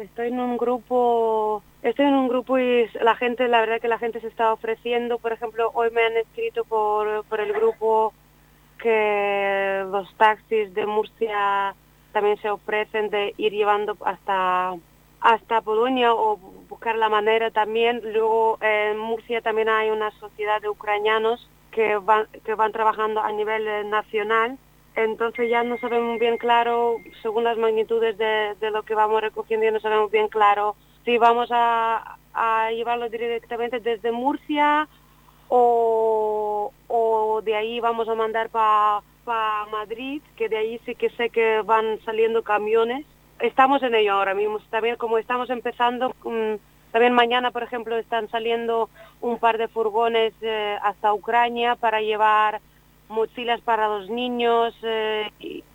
estoy 0.03 0.29
en 0.29 0.41
un 0.41 0.57
grupo 0.57 1.63
estoy 1.83 2.07
en 2.07 2.15
un 2.15 2.29
grupo 2.29 2.59
y 2.59 2.89
la 3.03 3.15
gente 3.17 3.49
la 3.49 3.61
verdad 3.61 3.81
que 3.81 3.89
la 3.89 3.99
gente 3.99 4.21
se 4.21 4.29
está 4.29 4.53
ofreciendo 4.53 5.19
por 5.19 5.33
ejemplo 5.33 5.71
hoy 5.75 5.91
me 5.91 6.03
han 6.03 6.17
escrito 6.17 6.65
por, 6.65 7.25
por 7.25 7.41
el 7.41 7.53
grupo 7.53 8.15
que 8.79 9.85
los 9.91 10.13
taxis 10.15 10.73
de 10.75 10.87
Murcia 10.87 11.75
también 12.13 12.39
se 12.41 12.51
ofrecen 12.51 13.11
de 13.11 13.35
ir 13.37 13.53
llevando 13.53 13.97
hasta 14.05 14.75
hasta 15.21 15.61
Polonia 15.61 16.15
o 16.15 16.37
buscar 16.69 16.97
la 16.97 17.09
manera 17.09 17.51
también 17.51 18.01
luego 18.03 18.59
en 18.63 18.99
Murcia 18.99 19.43
también 19.43 19.69
hay 19.69 19.91
una 19.91 20.11
sociedad 20.13 20.63
de 20.63 20.71
ucranianos 20.71 21.49
que 21.75 21.97
van 21.99 22.27
que 22.45 22.55
van 22.55 22.73
trabajando 22.73 23.21
a 23.21 23.31
nivel 23.33 23.67
eh, 23.67 23.85
nacional 23.85 24.59
entonces 24.97 25.51
ya 25.51 25.65
no 25.65 25.77
sabemos 25.79 26.21
bien 26.21 26.39
claro, 26.39 26.99
según 27.21 27.45
las 27.45 27.59
magnitudes 27.59 28.17
de, 28.17 28.55
de 28.61 28.71
lo 28.71 28.85
que 28.85 28.95
vamos 28.95 29.21
recogiendo, 29.21 29.65
ya 29.65 29.73
no 29.73 29.81
sabemos 29.81 30.11
bien 30.11 30.29
claro 30.29 30.77
si 31.05 31.19
vamos 31.19 31.49
a, 31.53 32.17
a 32.33 32.71
llevarlo 32.71 33.09
directamente 33.09 33.81
desde 33.81 34.13
Murcia 34.13 34.89
o, 35.49 36.73
o 36.87 37.43
de 37.43 37.57
ahí 37.57 37.81
vamos 37.81 38.09
a 38.09 38.15
mandar 38.15 38.49
para 38.51 39.03
pa 39.25 39.67
Madrid, 39.71 40.23
que 40.37 40.49
de 40.49 40.59
ahí 40.59 40.81
sí 40.85 40.95
que 40.95 41.11
sé 41.11 41.31
que 41.31 41.63
van 41.63 41.99
saliendo 42.05 42.43
camiones. 42.43 43.07
Estamos 43.41 43.83
en 43.83 43.95
ello 43.95 44.13
ahora 44.13 44.35
mismo, 44.35 44.61
también 44.71 44.97
como 44.97 45.19
estamos 45.19 45.51
empezando, 45.51 46.15
um, 46.25 46.59
también 46.95 47.13
mañana, 47.13 47.51
por 47.51 47.65
ejemplo, 47.65 47.97
están 47.97 48.29
saliendo 48.29 48.89
un 49.21 49.41
par 49.41 49.59
de 49.59 49.67
furgones 49.67 50.33
eh, 50.43 50.79
hasta 50.81 51.13
Ucrania 51.13 51.75
para 51.75 52.01
llevar 52.01 52.61
mochilas 53.09 53.61
para 53.63 53.89
los 53.89 54.09
niños 54.09 54.73
eh, 54.85 55.29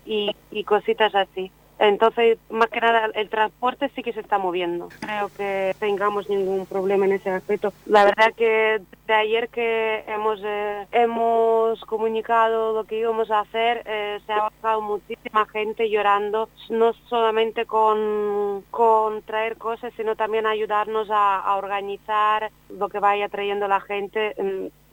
y, 0.06 0.64
cositas 0.64 1.14
así. 1.14 1.52
Entonces, 1.80 2.36
más 2.50 2.68
que 2.68 2.78
nada, 2.78 3.08
el 3.14 3.30
transporte 3.30 3.90
sí 3.94 4.02
que 4.02 4.12
se 4.12 4.20
está 4.20 4.36
moviendo. 4.36 4.90
Creo 5.00 5.30
que 5.34 5.74
tengamos 5.78 6.28
ningún 6.28 6.66
problema 6.66 7.06
en 7.06 7.12
ese 7.12 7.30
aspecto. 7.30 7.72
La 7.86 8.04
verdad 8.04 8.34
que 8.36 8.82
de 9.06 9.14
ayer 9.14 9.48
que 9.48 10.04
hemos 10.06 10.40
eh, 10.44 10.86
hemos 10.92 11.80
comunicado 11.86 12.74
lo 12.74 12.84
que 12.84 12.98
íbamos 12.98 13.30
a 13.30 13.40
hacer, 13.40 13.82
eh, 13.86 14.20
se 14.26 14.32
ha 14.32 14.50
bajado 14.50 14.82
muchísima 14.82 15.46
gente 15.46 15.88
llorando, 15.88 16.50
no 16.68 16.92
solamente 17.08 17.64
con, 17.64 18.62
con 18.70 19.22
traer 19.22 19.56
cosas, 19.56 19.92
sino 19.96 20.16
también 20.16 20.46
ayudarnos 20.46 21.08
a, 21.10 21.56
organizar 21.56 22.50
lo 22.68 22.88
que 22.88 23.00
vaya 23.00 23.28
trayendo 23.28 23.66
la 23.66 23.80
gente. 23.80 24.34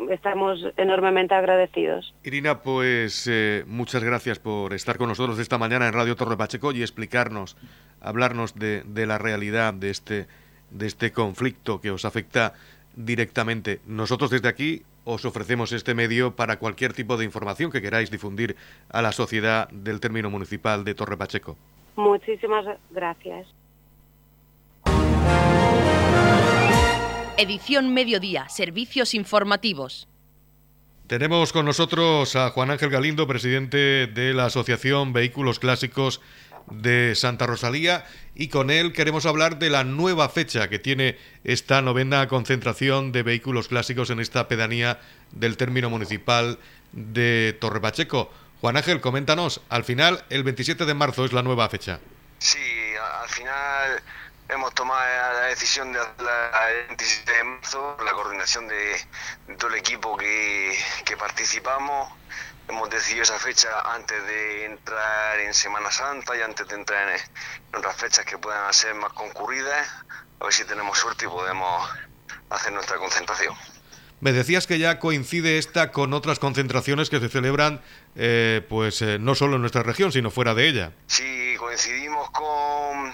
Estamos 0.09 0.65
enormemente 0.77 1.35
agradecidos. 1.35 2.13
Irina, 2.23 2.61
pues 2.61 3.27
eh, 3.29 3.63
muchas 3.67 4.03
gracias 4.03 4.39
por 4.39 4.73
estar 4.73 4.97
con 4.97 5.09
nosotros 5.09 5.37
esta 5.39 5.57
mañana 5.57 5.87
en 5.87 5.93
Radio 5.93 6.15
Torre 6.15 6.37
Pacheco 6.37 6.71
y 6.77 6.81
explicarnos, 6.81 7.57
hablarnos 8.01 8.55
de, 8.55 8.83
de 8.83 9.05
la 9.05 9.17
realidad 9.17 9.73
de 9.73 9.89
este, 9.89 10.27
de 10.71 10.87
este 10.87 11.11
conflicto 11.11 11.81
que 11.81 11.91
os 11.91 12.05
afecta 12.05 12.53
directamente. 12.95 13.81
Nosotros 13.85 14.29
desde 14.29 14.47
aquí 14.47 14.83
os 15.05 15.23
ofrecemos 15.23 15.71
este 15.71 15.93
medio 15.93 16.35
para 16.35 16.59
cualquier 16.59 16.93
tipo 16.93 17.15
de 17.15 17.23
información 17.23 17.71
que 17.71 17.81
queráis 17.81 18.11
difundir 18.11 18.57
a 18.89 19.01
la 19.01 19.13
sociedad 19.13 19.69
del 19.69 19.99
término 19.99 20.29
municipal 20.29 20.83
de 20.83 20.95
Torre 20.95 21.15
Pacheco. 21.15 21.57
Muchísimas 21.95 22.65
gracias. 22.89 23.47
Edición 27.37 27.93
Mediodía, 27.93 28.49
Servicios 28.49 29.13
Informativos. 29.13 30.07
Tenemos 31.07 31.53
con 31.53 31.65
nosotros 31.65 32.35
a 32.35 32.49
Juan 32.49 32.71
Ángel 32.71 32.89
Galindo, 32.89 33.27
presidente 33.27 34.07
de 34.07 34.33
la 34.33 34.45
Asociación 34.45 35.13
Vehículos 35.13 35.59
Clásicos 35.59 36.19
de 36.71 37.15
Santa 37.15 37.47
Rosalía 37.47 38.05
y 38.35 38.49
con 38.49 38.69
él 38.69 38.93
queremos 38.93 39.25
hablar 39.25 39.57
de 39.57 39.69
la 39.69 39.83
nueva 39.83 40.29
fecha 40.29 40.69
que 40.69 40.79
tiene 40.79 41.17
esta 41.43 41.81
novena 41.81 42.27
concentración 42.27 43.11
de 43.11 43.23
vehículos 43.23 43.67
clásicos 43.67 44.09
en 44.09 44.19
esta 44.19 44.47
pedanía 44.47 44.99
del 45.31 45.57
término 45.57 45.89
municipal 45.89 46.59
de 46.91 47.57
Torre 47.59 47.81
Pacheco. 47.81 48.31
Juan 48.61 48.77
Ángel, 48.77 49.01
coméntanos, 49.01 49.61
al 49.69 49.83
final 49.83 50.25
el 50.29 50.43
27 50.43 50.85
de 50.85 50.93
marzo 50.93 51.25
es 51.25 51.33
la 51.33 51.43
nueva 51.43 51.69
fecha. 51.69 51.99
Sí, 52.39 52.59
al 53.21 53.29
final 53.29 54.03
hemos 54.49 54.73
tomado 54.73 54.99
la 54.99 55.47
decisión 55.47 55.93
de 55.93 55.99
el 55.99 56.87
27 56.87 57.31
de 57.31 57.43
marzo, 57.43 57.97
la 58.03 58.11
coordinación 58.11 58.67
de, 58.67 59.55
todo 59.57 59.69
el 59.69 59.79
equipo 59.79 60.17
que 60.17 60.75
participamos 61.17 62.11
hemos 62.67 62.89
decidido 62.89 63.23
esa 63.23 63.39
fecha 63.39 63.69
antes 63.93 64.25
de 64.25 64.65
entrar 64.65 65.39
en 65.39 65.53
Semana 65.53 65.91
Santa 65.91 66.37
y 66.37 66.41
antes 66.41 66.67
de 66.67 66.75
entrar 66.75 67.09
en, 67.09 67.77
otras 67.77 67.95
fechas 67.95 68.25
que 68.25 68.37
puedan 68.37 68.73
ser 68.73 68.93
más 68.95 69.13
concurridas, 69.13 69.87
a 70.39 70.43
ver 70.43 70.53
si 70.53 70.65
tenemos 70.65 70.97
suerte 70.97 71.25
y 71.25 71.27
podemos 71.27 71.89
hacer 72.49 72.73
nuestra 72.73 72.97
concentración. 72.97 73.55
Me 74.19 74.31
decías 74.31 74.65
que 74.65 74.79
ya 74.79 74.99
coincide 74.99 75.59
esta 75.59 75.91
con 75.91 76.13
otras 76.13 76.39
concentraciones 76.39 77.09
que 77.09 77.19
se 77.19 77.29
celebran, 77.29 77.81
eh, 78.15 78.65
pues 78.67 79.01
eh, 79.03 79.19
no 79.19 79.35
solo 79.35 79.55
en 79.55 79.61
nuestra 79.61 79.83
región, 79.83 80.11
sino 80.11 80.31
fuera 80.31 80.55
de 80.55 80.67
ella. 80.67 80.91
Sí, 81.05 81.55
coincidimos 81.59 82.31
con 82.31 83.13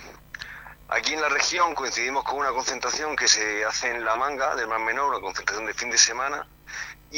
aquí 0.88 1.14
en 1.14 1.22
la 1.22 1.28
región, 1.28 1.76
coincidimos 1.76 2.24
con 2.24 2.40
una 2.40 2.52
concentración 2.52 3.18
que 3.18 3.28
se 3.28 3.66
hace 3.66 3.92
en 3.92 4.06
La 4.06 4.16
Manga 4.16 4.56
del 4.56 4.68
Mar 4.68 4.80
Menor, 4.80 5.10
una 5.10 5.20
concentración 5.20 5.66
de 5.66 5.74
fin 5.74 5.90
de 5.90 5.98
semana, 5.98 6.48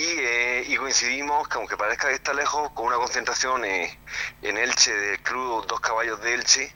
eh, 0.02 0.66
y, 0.68 0.76
coincidimos, 0.76 1.48
que 1.48 1.58
aunque 1.58 1.78
parezca 1.78 2.10
que 2.10 2.16
está 2.16 2.34
lejos, 2.34 2.70
con 2.72 2.88
una 2.88 2.98
concentración 2.98 3.64
en 3.64 4.58
Elche 4.58 4.94
del 4.94 5.20
Club 5.22 5.66
Dos 5.68 5.80
Caballos 5.80 6.22
de 6.22 6.34
Elche, 6.34 6.76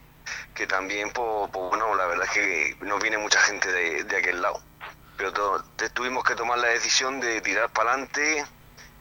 que 0.54 0.68
también, 0.68 1.12
pues, 1.12 1.50
pues, 1.52 1.70
bueno, 1.70 1.96
la 1.96 2.06
verdad 2.06 2.26
es 2.26 2.32
que 2.32 2.78
nos 2.82 3.02
viene 3.02 3.18
mucha 3.18 3.40
gente 3.42 3.72
de, 3.72 4.18
aquel 4.18 4.42
lado. 4.42 4.62
Pero 5.18 5.34
tuvimos 5.94 6.24
que 6.24 6.36
tomar 6.36 6.60
la 6.60 6.68
decisión 6.68 7.20
de 7.20 7.42
tirar 7.42 7.70
para 7.72 7.92
adelante, 7.92 8.46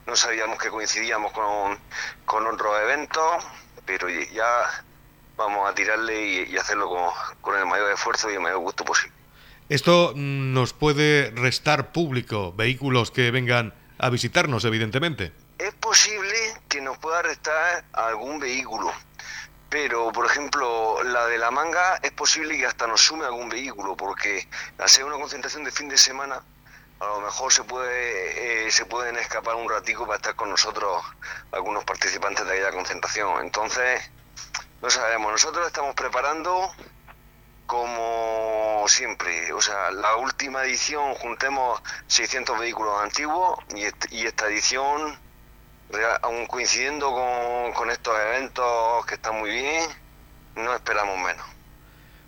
no 0.06 0.16
sabíamos 0.16 0.58
que 0.58 0.68
coincidíamos 0.68 1.30
con, 1.32 1.78
con 2.24 2.46
otros 2.46 2.76
eventos, 2.82 3.44
pero 3.86 4.08
ya 4.08 4.84
vamos 5.36 5.70
a 5.70 5.74
tirarle 5.74 6.48
y, 6.48 6.56
hacerlo 6.56 6.88
con, 6.88 7.10
con 7.40 7.56
el 7.56 7.66
mayor 7.66 7.92
esfuerzo 7.92 8.30
y 8.30 8.34
el 8.34 8.40
mayor 8.40 8.58
gusto 8.58 8.84
posible. 8.84 9.14
Esto 9.68 10.12
nos 10.16 10.72
puede 10.72 11.30
restar 11.30 11.92
público, 11.92 12.52
vehículos 12.52 13.10
que 13.10 13.30
vengan 13.30 13.74
a 13.98 14.10
visitarnos, 14.10 14.64
evidentemente. 14.64 15.32
Es 15.58 15.74
posible 15.74 16.36
que 16.68 16.80
nos 16.80 16.98
pueda 16.98 17.22
restar 17.22 17.84
algún 17.92 18.38
vehículo, 18.38 18.92
pero 19.68 20.12
por 20.12 20.26
ejemplo 20.26 21.02
la 21.02 21.26
de 21.26 21.38
la 21.38 21.50
manga 21.50 21.96
es 22.02 22.12
posible 22.12 22.56
que 22.56 22.66
hasta 22.66 22.86
nos 22.86 23.00
sume 23.00 23.24
algún 23.24 23.48
vehículo, 23.48 23.96
porque 23.96 24.48
al 24.78 24.88
ser 24.88 25.04
una 25.04 25.16
concentración 25.16 25.64
de 25.64 25.72
fin 25.72 25.88
de 25.88 25.98
semana, 25.98 26.42
a 27.00 27.06
lo 27.06 27.20
mejor 27.20 27.52
se 27.52 27.64
puede 27.64 28.66
eh, 28.66 28.70
se 28.70 28.84
pueden 28.84 29.16
escapar 29.16 29.54
un 29.54 29.68
ratico 29.68 30.06
para 30.06 30.16
estar 30.16 30.34
con 30.34 30.50
nosotros 30.50 31.02
algunos 31.52 31.84
participantes 31.84 32.44
de 32.46 32.52
aquella 32.52 32.72
concentración. 32.72 33.40
Entonces, 33.42 34.10
no 34.80 34.90
sabemos, 34.90 35.32
nosotros 35.32 35.66
estamos 35.66 35.94
preparando 35.94 36.72
como 37.68 38.86
siempre, 38.88 39.52
o 39.52 39.60
sea, 39.60 39.90
la 39.90 40.16
última 40.16 40.64
edición 40.64 41.14
juntemos 41.16 41.82
600 42.06 42.58
vehículos 42.58 42.94
antiguos 43.02 43.58
y, 43.76 44.24
esta 44.24 44.46
edición, 44.48 45.18
aún 46.22 46.46
coincidiendo 46.46 47.12
con, 47.76 47.90
estos 47.90 48.18
eventos 48.18 49.04
que 49.04 49.16
están 49.16 49.38
muy 49.38 49.50
bien, 49.50 49.84
no 50.56 50.74
esperamos 50.74 51.18
menos. 51.18 51.44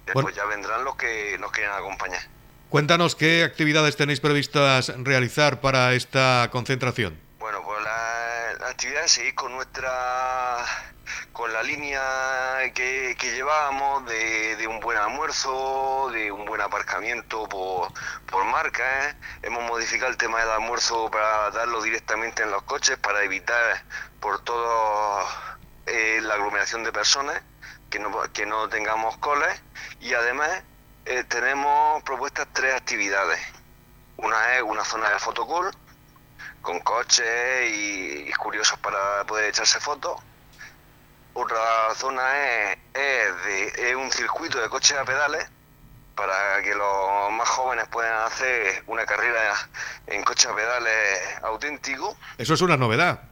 Después 0.05 0.37
ya 0.37 0.45
vendrán 0.45 0.85
los 0.85 0.95
que 0.97 1.39
nos 1.39 1.51
quieran 1.53 1.79
acompañar. 1.79 2.21
Cuéntanos 2.69 3.17
qué 3.17 3.43
actividades 3.43 3.97
tenéis 3.97 4.21
previstas 4.21 4.93
realizar 4.99 5.63
para 5.63 5.95
esta 5.95 6.51
concentración. 6.53 7.19
Bueno, 7.39 7.63
pues 7.65 7.83
la, 7.83 8.59
la 8.61 8.69
actividad 8.69 9.05
es 9.07 9.13
seguir 9.13 9.35
con 9.35 9.53
nuestra 9.53 10.67
con 11.33 11.53
la 11.53 11.63
línea 11.63 12.01
que, 12.75 13.17
llevábamos 13.21 14.05
de, 14.07 14.67
un 14.69 14.81
buen 14.81 14.99
almuerzo, 14.99 16.11
de 16.13 16.31
un 16.31 16.45
buen 16.45 16.61
aparcamiento 16.61 17.49
por, 17.49 18.45
marca. 18.45 19.09
¿eh? 19.09 19.15
Hemos 19.43 19.63
modificado 19.65 20.11
el 20.11 20.17
tema 20.17 20.41
del 20.41 20.51
almuerzo 20.51 21.11
para 21.11 21.51
darlo 21.51 21.83
directamente 21.83 22.43
en 22.43 22.51
los 22.51 22.63
coches, 22.65 22.99
para 22.99 23.23
evitar 23.23 23.83
por 24.21 24.43
todo 24.45 25.27
eh, 25.87 26.21
la 26.23 26.35
aglomeración 26.35 26.85
de 26.85 26.93
personas, 26.93 27.41
que 27.89 27.99
no, 27.99 28.11
que 28.33 28.47
no 28.47 28.69
tengamos 28.69 29.17
coles. 29.19 29.63
Y 30.01 30.15
además 30.15 30.51
eh, 31.07 31.25
tenemos 31.25 32.03
propuestas 32.03 32.49
tres 32.53 32.75
actividades. 32.75 33.41
Una 34.17 34.57
es 34.57 34.63
una 34.63 34.85
zona 34.85 35.11
de 35.11 35.19
fotocall, 35.19 35.71
con 36.61 36.81
coches 36.81 37.71
y, 37.71 38.29
y 38.29 38.33
curiosos 38.33 38.79
para 38.81 39.25
poder 39.25 39.47
echarse 39.49 39.81
fotos 39.81 40.21
otra 41.35 41.95
zona 41.95 42.73
es, 42.73 42.79
de, 42.95 43.97
un 43.97 44.11
circuito 44.11 44.61
de 44.61 44.69
coches 44.69 44.97
a 44.97 45.05
pedales 45.05 45.47
para 46.15 46.63
que 46.63 46.75
los 46.75 47.33
más 47.33 47.49
jóvenes 47.49 47.89
puedan 47.89 48.25
hacer 48.25 48.83
una 48.87 49.07
carrera 49.07 49.55
en 50.07 50.23
coches 50.23 50.47
a 50.47 50.55
pedales 50.55 51.21
auténtico. 51.43 52.17
Eso 52.37 52.55
es 52.55 52.61
una 52.61 52.77
novedad. 52.77 53.23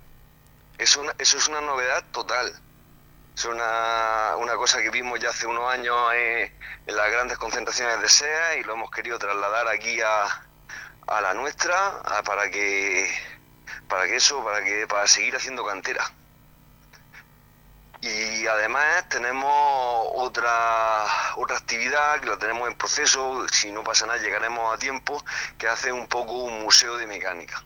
Eso, 0.78 1.02
eso 1.18 1.38
es 1.38 1.48
una 1.48 1.60
novedad 1.60 2.04
total. 2.12 2.52
Es 3.36 3.44
una, 3.44 4.36
una 4.36 4.54
cosa 4.54 4.80
que 4.80 4.90
vimos 4.90 5.20
ya 5.20 5.30
hace 5.30 5.46
unos 5.46 5.72
años 5.72 5.96
en, 6.14 6.52
las 6.86 7.10
grandes 7.10 7.36
concentraciones 7.38 8.00
de 8.00 8.08
SEA 8.08 8.56
y 8.56 8.64
lo 8.64 8.72
hemos 8.72 8.90
querido 8.90 9.18
trasladar 9.18 9.68
aquí 9.68 10.00
a, 10.00 10.24
a 11.06 11.20
la 11.20 11.34
nuestra 11.34 12.02
para 12.24 12.50
que 12.50 13.08
para 13.88 14.06
que 14.06 14.16
eso 14.16 14.42
para 14.42 14.64
que 14.64 14.86
para 14.86 15.06
seguir 15.06 15.36
haciendo 15.36 15.64
cantera 15.64 16.10
y 18.00 18.46
además 18.46 19.08
tenemos 19.08 20.08
otra, 20.14 21.04
otra 21.36 21.56
actividad 21.56 22.20
que 22.20 22.26
la 22.26 22.38
tenemos 22.38 22.68
en 22.68 22.76
proceso, 22.76 23.46
si 23.48 23.72
no 23.72 23.82
pasa 23.82 24.06
nada 24.06 24.18
llegaremos 24.18 24.72
a 24.72 24.78
tiempo, 24.78 25.22
que 25.58 25.66
hace 25.66 25.90
un 25.92 26.06
poco 26.06 26.32
un 26.32 26.62
museo 26.62 26.96
de 26.96 27.06
mecánica. 27.06 27.62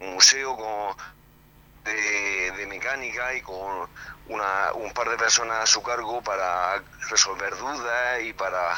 Un 0.00 0.14
museo 0.14 0.56
con, 0.56 0.96
de, 1.84 2.66
mecánica 2.68 3.32
y 3.34 3.40
con 3.40 3.88
una, 4.28 4.72
un 4.74 4.92
par 4.92 5.08
de 5.08 5.16
personas 5.16 5.62
a 5.62 5.66
su 5.66 5.82
cargo 5.82 6.20
para 6.20 6.82
resolver 7.08 7.56
dudas 7.56 8.22
y 8.22 8.34
para 8.34 8.74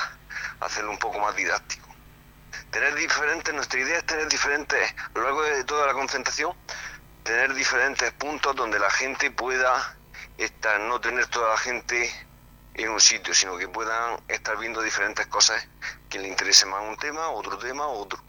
hacerlo 0.61 0.91
un 0.91 0.99
poco 0.99 1.19
más 1.19 1.35
didáctico. 1.35 1.89
Tener 2.71 2.95
diferentes, 2.95 3.53
nuestra 3.53 3.81
idea 3.81 3.99
es 3.99 4.05
tener 4.05 4.29
diferentes, 4.29 4.95
a 4.97 5.19
lo 5.19 5.25
largo 5.25 5.43
de 5.43 5.65
toda 5.65 5.87
la 5.89 5.95
concentración, 5.95 6.55
tener 7.25 7.53
diferentes 7.55 8.13
puntos 8.13 8.55
donde 8.55 8.79
la 8.79 8.91
gente 8.91 9.31
pueda 9.31 9.98
esta, 10.39 10.79
no 10.79 11.01
tener 11.01 11.27
toda 11.27 11.51
la 11.51 11.59
gente 11.59 12.11
en 12.75 12.91
un 12.91 13.01
sitio, 13.01 13.35
sino 13.35 13.59
que 13.59 13.69
puedan 13.69 14.21
estar 14.29 14.59
viendo 14.59 14.81
diferentes 14.81 15.27
cosas 15.27 15.69
que 16.09 16.19
le 16.19 16.29
interese 16.29 16.65
más 16.67 16.81
un 16.89 16.97
tema, 16.97 17.29
otro 17.31 17.59
tema, 17.59 17.87
otro. 17.87 18.21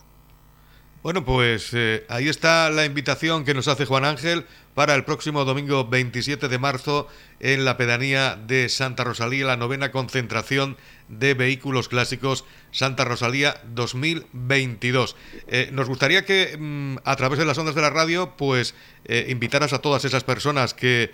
Bueno, 1.01 1.23
pues 1.23 1.69
eh, 1.73 2.05
ahí 2.09 2.27
está 2.27 2.69
la 2.69 2.83
invitación 2.83 3.45
que 3.45 3.53
nos 3.53 3.69
hace 3.69 3.85
Juan 3.85 4.03
Ángel 4.03 4.45
para 4.73 4.95
el 4.95 5.05
próximo 5.05 5.45
domingo 5.45 5.87
27 5.87 6.49
de 6.49 6.59
marzo 6.59 7.07
en 7.39 7.63
la 7.63 7.77
pedanía 7.77 8.35
de 8.35 8.67
Santa 8.67 9.05
Rosalía, 9.05 9.45
la 9.45 9.55
novena 9.55 9.91
concentración 9.91 10.75
de 11.09 11.33
vehículos 11.33 11.89
clásicos 11.89 12.45
Santa 12.71 13.03
Rosalía 13.03 13.61
2022. 13.65 15.15
Eh, 15.47 15.69
nos 15.73 15.87
gustaría 15.89 16.23
que 16.23 16.55
mm, 16.57 16.97
a 17.03 17.15
través 17.15 17.39
de 17.39 17.45
las 17.45 17.57
ondas 17.57 17.75
de 17.75 17.81
la 17.81 17.89
radio, 17.89 18.35
pues 18.37 18.75
eh, 19.05 19.25
invitaras 19.29 19.73
a 19.73 19.79
todas 19.79 20.05
esas 20.05 20.23
personas 20.23 20.73
que 20.73 21.13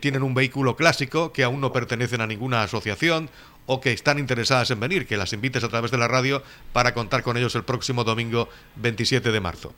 tienen 0.00 0.22
un 0.22 0.34
vehículo 0.34 0.76
clásico, 0.76 1.32
que 1.32 1.44
aún 1.44 1.60
no 1.60 1.72
pertenecen 1.72 2.20
a 2.20 2.26
ninguna 2.26 2.62
asociación 2.62 3.30
o 3.66 3.80
que 3.80 3.92
están 3.92 4.18
interesadas 4.18 4.70
en 4.70 4.80
venir, 4.80 5.06
que 5.06 5.16
las 5.16 5.32
invites 5.32 5.64
a 5.64 5.68
través 5.68 5.90
de 5.90 5.98
la 5.98 6.08
radio 6.08 6.42
para 6.72 6.94
contar 6.94 7.22
con 7.22 7.36
ellos 7.36 7.54
el 7.54 7.64
próximo 7.64 8.04
domingo 8.04 8.48
27 8.76 9.30
de 9.30 9.40
marzo. 9.40 9.74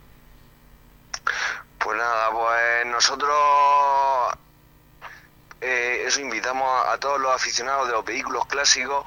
Pues 1.78 1.98
nada, 1.98 2.30
pues 2.30 2.86
nosotros 2.86 3.34
eh, 5.60 6.04
eso 6.06 6.20
invitamos 6.20 6.68
a, 6.88 6.98
todos 6.98 7.20
los 7.20 7.34
aficionados 7.34 7.86
de 7.86 7.92
los 7.92 8.04
vehículos 8.04 8.46
clásicos 8.46 9.06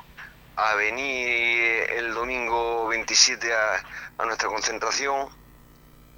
a 0.57 0.75
venir 0.75 1.89
el 1.95 2.13
domingo 2.13 2.87
27 2.87 3.47
a, 3.53 4.25
nuestra 4.25 4.49
concentración 4.49 5.29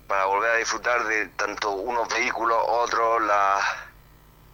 para 0.08 0.25
volver 0.25 0.51
a 0.51 0.55
disfrutar 0.55 1.03
de 1.05 1.27
tanto 1.27 1.72
unos 1.72 2.08
vehículos, 2.08 2.58
otros, 2.67 3.22
la, 3.22 3.60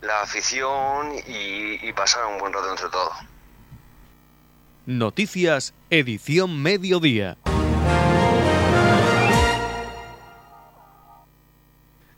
la 0.01 0.21
afición 0.21 1.13
y, 1.27 1.87
y 1.87 1.93
pasar 1.93 2.25
un 2.25 2.39
buen 2.39 2.51
rato 2.51 2.71
entre 2.71 2.89
todos. 2.89 3.13
Noticias, 4.87 5.73
edición 5.89 6.61
mediodía. 6.61 7.37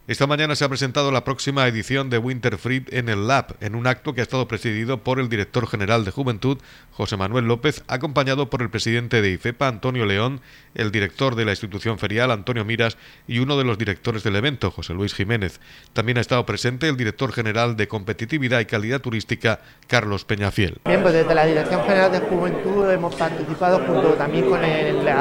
Esta 0.08 0.26
mañana 0.26 0.56
se 0.56 0.64
ha 0.64 0.70
presentado 0.70 1.12
la 1.12 1.26
próxima 1.26 1.68
edición 1.68 2.10
de 2.10 2.18
Winter 2.18 2.58
Fruit 2.58 2.88
en 2.94 3.10
el 3.10 3.28
Lab, 3.28 3.58
en 3.60 3.76
un 3.76 3.88
acto 3.88 4.14
que 4.14 4.22
ha 4.22 4.24
estado 4.24 4.48
presidido 4.48 5.04
por 5.04 5.20
el 5.20 5.28
director 5.28 5.68
general 5.68 6.06
de 6.06 6.12
Juventud, 6.12 6.60
José 6.94 7.18
Manuel 7.18 7.44
López, 7.44 7.84
acompañado 7.90 8.50
por 8.50 8.62
el 8.62 8.70
presidente 8.70 9.22
de 9.22 9.32
IFEPA, 9.32 9.68
Antonio 9.68 10.06
León, 10.06 10.40
el 10.76 10.94
director 10.94 11.36
de 11.36 11.44
la 11.44 11.52
institución 11.52 12.00
ferial, 12.00 12.32
Antonio 12.32 12.64
Miras, 12.64 12.98
y 13.28 13.40
uno 13.40 13.58
de 13.58 13.66
los 13.66 13.78
directores 13.78 14.24
del 14.24 14.38
evento, 14.38 14.72
José 14.72 14.94
Luis 14.94 15.14
Jiménez. 15.14 15.60
También 15.92 16.20
ha 16.20 16.22
estado 16.22 16.46
presente 16.46 16.88
el 16.88 16.96
director 16.96 17.34
general 17.34 17.76
de 17.76 17.90
Competitividad 17.90 18.62
y 18.62 18.66
Calidad 18.66 19.02
Turística, 19.02 19.60
Carlos 19.88 20.24
Peñafiel. 20.24 20.78
Bien, 20.86 21.02
pues 21.02 21.16
desde 21.16 21.36
la 21.36 21.46
Dirección 21.46 21.84
General 21.84 22.14
de 22.14 22.22
Juventud 22.22 22.90
hemos 22.90 23.14
participado 23.14 23.80
junto 23.86 24.14
también 24.14 24.50
con 24.50 24.64
el, 24.64 25.06
eh, 25.06 25.12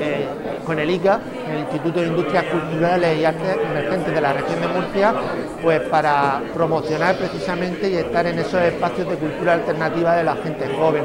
eh, 0.00 0.28
con 0.66 0.78
el 0.78 0.90
ICA, 0.90 1.18
el 1.48 1.60
Instituto 1.60 2.00
de 2.00 2.08
Industrias 2.08 2.44
Culturales 2.44 3.18
y 3.18 3.24
Artes 3.24 3.56
Emergentes 3.86 4.14
de 4.14 4.20
la 4.20 4.32
región 4.32 4.60
de 4.60 4.68
Murcia, 4.68 5.14
pues 5.62 5.80
para 5.82 6.42
promocionar 6.52 7.16
precisamente 7.16 7.88
y 7.88 7.96
estar 7.96 8.26
en 8.26 8.38
esos 8.38 8.60
espacios 8.60 9.08
de 9.08 9.14
cultura 9.16 9.52
alternativa 9.54 10.16
de 10.16 10.24
la 10.24 10.34
gente 10.36 10.68
joven. 10.76 11.04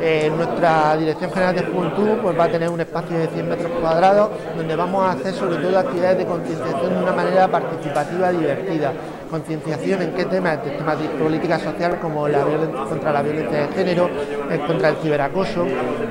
Eh, 0.00 0.32
nuestra 0.34 0.96
Dirección 0.96 1.30
General 1.30 1.54
de 1.54 1.62
Juventud 1.62 2.08
pues 2.22 2.38
va 2.38 2.44
a 2.44 2.48
tener 2.48 2.70
un 2.70 2.80
espacio 2.80 3.18
de 3.18 3.28
100 3.28 3.48
metros 3.48 3.70
cuadrados 3.80 4.30
donde 4.56 4.74
vamos 4.74 5.04
a 5.04 5.12
hacer 5.12 5.34
sobre 5.34 5.56
todo 5.56 5.78
actividades 5.78 6.18
de 6.18 6.26
concienciación 6.26 6.94
de 6.94 7.02
una 7.02 7.12
manera 7.12 7.48
participativa, 7.48 8.30
divertida 8.32 8.92
concienciación 9.32 10.02
en 10.02 10.12
qué 10.12 10.26
temas, 10.26 10.62
temas 10.62 11.00
de 11.00 11.08
política 11.08 11.58
social 11.58 11.98
como 12.00 12.28
la 12.28 12.44
contra 12.86 13.12
la 13.12 13.22
violencia 13.22 13.66
de 13.66 13.68
género, 13.68 14.10
eh, 14.50 14.60
contra 14.66 14.90
el 14.90 14.96
ciberacoso, 14.96 15.64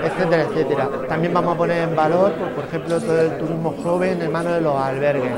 etcétera, 0.03 0.43
etcétera. 0.49 0.89
También 1.07 1.31
vamos 1.31 1.53
a 1.53 1.57
poner 1.57 1.87
en 1.87 1.95
valor, 1.95 2.33
pues, 2.33 2.51
por 2.51 2.63
ejemplo, 2.65 2.99
todo 2.99 3.21
el 3.21 3.37
turismo 3.37 3.75
joven 3.83 4.21
en 4.23 4.31
manos 4.31 4.53
de 4.53 4.61
los 4.61 4.75
albergues. 4.75 5.33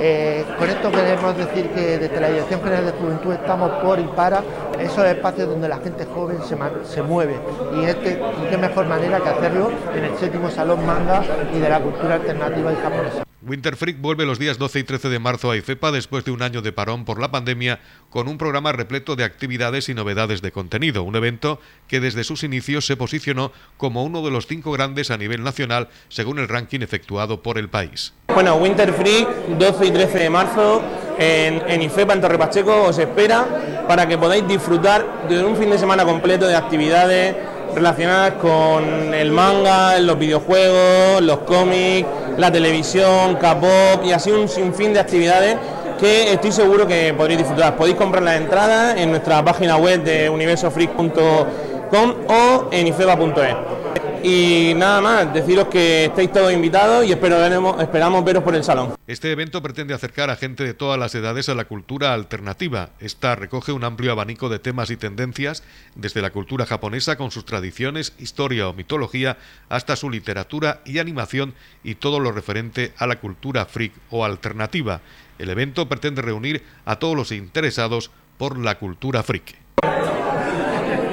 Eh, 0.00 0.44
con 0.56 0.70
esto 0.70 0.92
queremos 0.92 1.36
decir 1.36 1.70
que 1.70 1.98
desde 1.98 2.20
la 2.20 2.28
Dirección 2.28 2.62
General 2.62 2.86
de 2.86 2.92
Juventud 2.92 3.32
estamos 3.32 3.70
por 3.82 3.98
y 3.98 4.04
para 4.04 4.44
esos 4.78 5.04
espacios 5.04 5.48
donde 5.48 5.68
la 5.68 5.78
gente 5.78 6.04
joven 6.04 6.38
se, 6.42 6.56
se 6.84 7.02
mueve 7.02 7.34
y, 7.74 7.84
este, 7.84 8.20
qué 8.48 8.56
mejor 8.56 8.86
manera 8.86 9.18
que 9.18 9.28
hacerlo 9.28 9.72
en 9.96 10.04
el 10.04 10.16
séptimo 10.16 10.50
Salón 10.50 10.86
Manga 10.86 11.22
y 11.52 11.58
de 11.58 11.68
la 11.68 11.80
cultura 11.80 12.14
alternativa 12.14 12.72
y 12.72 12.76
japonesa. 12.76 13.27
Winter 13.40 13.76
Freak 13.76 14.00
vuelve 14.00 14.26
los 14.26 14.40
días 14.40 14.58
12 14.58 14.80
y 14.80 14.82
13 14.82 15.08
de 15.10 15.18
marzo 15.20 15.50
a 15.50 15.56
IFEPA 15.56 15.92
después 15.92 16.24
de 16.24 16.32
un 16.32 16.42
año 16.42 16.60
de 16.60 16.72
parón 16.72 17.04
por 17.04 17.20
la 17.20 17.30
pandemia 17.30 17.78
con 18.10 18.26
un 18.26 18.36
programa 18.36 18.72
repleto 18.72 19.14
de 19.14 19.22
actividades 19.22 19.88
y 19.88 19.94
novedades 19.94 20.42
de 20.42 20.50
contenido, 20.50 21.04
un 21.04 21.14
evento 21.14 21.60
que 21.86 22.00
desde 22.00 22.24
sus 22.24 22.42
inicios 22.42 22.84
se 22.84 22.96
posicionó 22.96 23.52
como 23.76 24.02
uno 24.02 24.22
de 24.22 24.32
los 24.32 24.48
cinco 24.48 24.72
grandes 24.72 25.12
a 25.12 25.16
nivel 25.16 25.44
nacional 25.44 25.88
según 26.08 26.40
el 26.40 26.48
ranking 26.48 26.80
efectuado 26.80 27.40
por 27.40 27.58
el 27.58 27.68
país. 27.68 28.12
Bueno, 28.34 28.56
Winter 28.56 28.92
Freak 28.92 29.28
12 29.56 29.86
y 29.86 29.90
13 29.92 30.18
de 30.18 30.30
marzo 30.30 30.82
en, 31.16 31.62
en 31.68 31.82
IFEPA 31.82 32.14
en 32.14 32.20
Torre 32.20 32.38
Pacheco 32.38 32.86
os 32.86 32.98
espera 32.98 33.84
para 33.86 34.08
que 34.08 34.18
podáis 34.18 34.46
disfrutar 34.48 35.28
de 35.28 35.44
un 35.44 35.56
fin 35.56 35.70
de 35.70 35.78
semana 35.78 36.04
completo 36.04 36.48
de 36.48 36.56
actividades 36.56 37.36
relacionadas 37.78 38.34
con 38.34 39.14
el 39.14 39.30
manga, 39.30 39.98
los 39.98 40.18
videojuegos, 40.18 41.22
los 41.22 41.38
cómics, 41.38 42.08
la 42.36 42.52
televisión, 42.52 43.36
K-pop 43.36 44.04
y 44.04 44.12
así 44.12 44.30
un 44.30 44.48
sinfín 44.48 44.92
de 44.92 45.00
actividades 45.00 45.56
que 45.98 46.32
estoy 46.32 46.52
seguro 46.52 46.86
que 46.86 47.12
podréis 47.14 47.38
disfrutar. 47.38 47.76
Podéis 47.76 47.96
comprar 47.96 48.22
las 48.22 48.36
entradas 48.36 48.96
en 48.96 49.10
nuestra 49.10 49.44
página 49.44 49.76
web 49.76 50.02
de 50.02 50.30
universofreak.com 50.30 52.14
o 52.28 52.68
en 52.70 52.86
ifeba.es. 52.86 53.77
Y 54.22 54.74
nada 54.76 55.00
más, 55.00 55.32
deciros 55.32 55.68
que 55.68 56.06
estáis 56.06 56.32
todos 56.32 56.52
invitados 56.52 57.06
y 57.06 57.12
espero 57.12 57.38
esperamos 57.80 58.24
veros 58.24 58.42
por 58.42 58.54
el 58.54 58.64
salón. 58.64 58.94
Este 59.06 59.30
evento 59.30 59.62
pretende 59.62 59.94
acercar 59.94 60.30
a 60.30 60.36
gente 60.36 60.64
de 60.64 60.74
todas 60.74 60.98
las 60.98 61.14
edades 61.14 61.48
a 61.48 61.54
la 61.54 61.66
cultura 61.66 62.14
alternativa. 62.14 62.90
Esta 63.00 63.34
recoge 63.34 63.72
un 63.72 63.84
amplio 63.84 64.12
abanico 64.12 64.48
de 64.48 64.58
temas 64.58 64.90
y 64.90 64.96
tendencias, 64.96 65.62
desde 65.94 66.22
la 66.22 66.30
cultura 66.30 66.66
japonesa 66.66 67.16
con 67.16 67.30
sus 67.30 67.44
tradiciones, 67.44 68.12
historia 68.18 68.68
o 68.68 68.74
mitología, 68.74 69.38
hasta 69.68 69.96
su 69.96 70.10
literatura 70.10 70.80
y 70.84 70.98
animación 70.98 71.54
y 71.84 71.94
todo 71.94 72.20
lo 72.20 72.32
referente 72.32 72.92
a 72.98 73.06
la 73.06 73.20
cultura 73.20 73.66
freak 73.66 73.92
o 74.10 74.24
alternativa. 74.24 75.00
El 75.38 75.50
evento 75.50 75.88
pretende 75.88 76.22
reunir 76.22 76.64
a 76.84 76.96
todos 76.96 77.16
los 77.16 77.32
interesados 77.32 78.10
por 78.38 78.58
la 78.58 78.78
cultura 78.78 79.22
freak. 79.22 79.54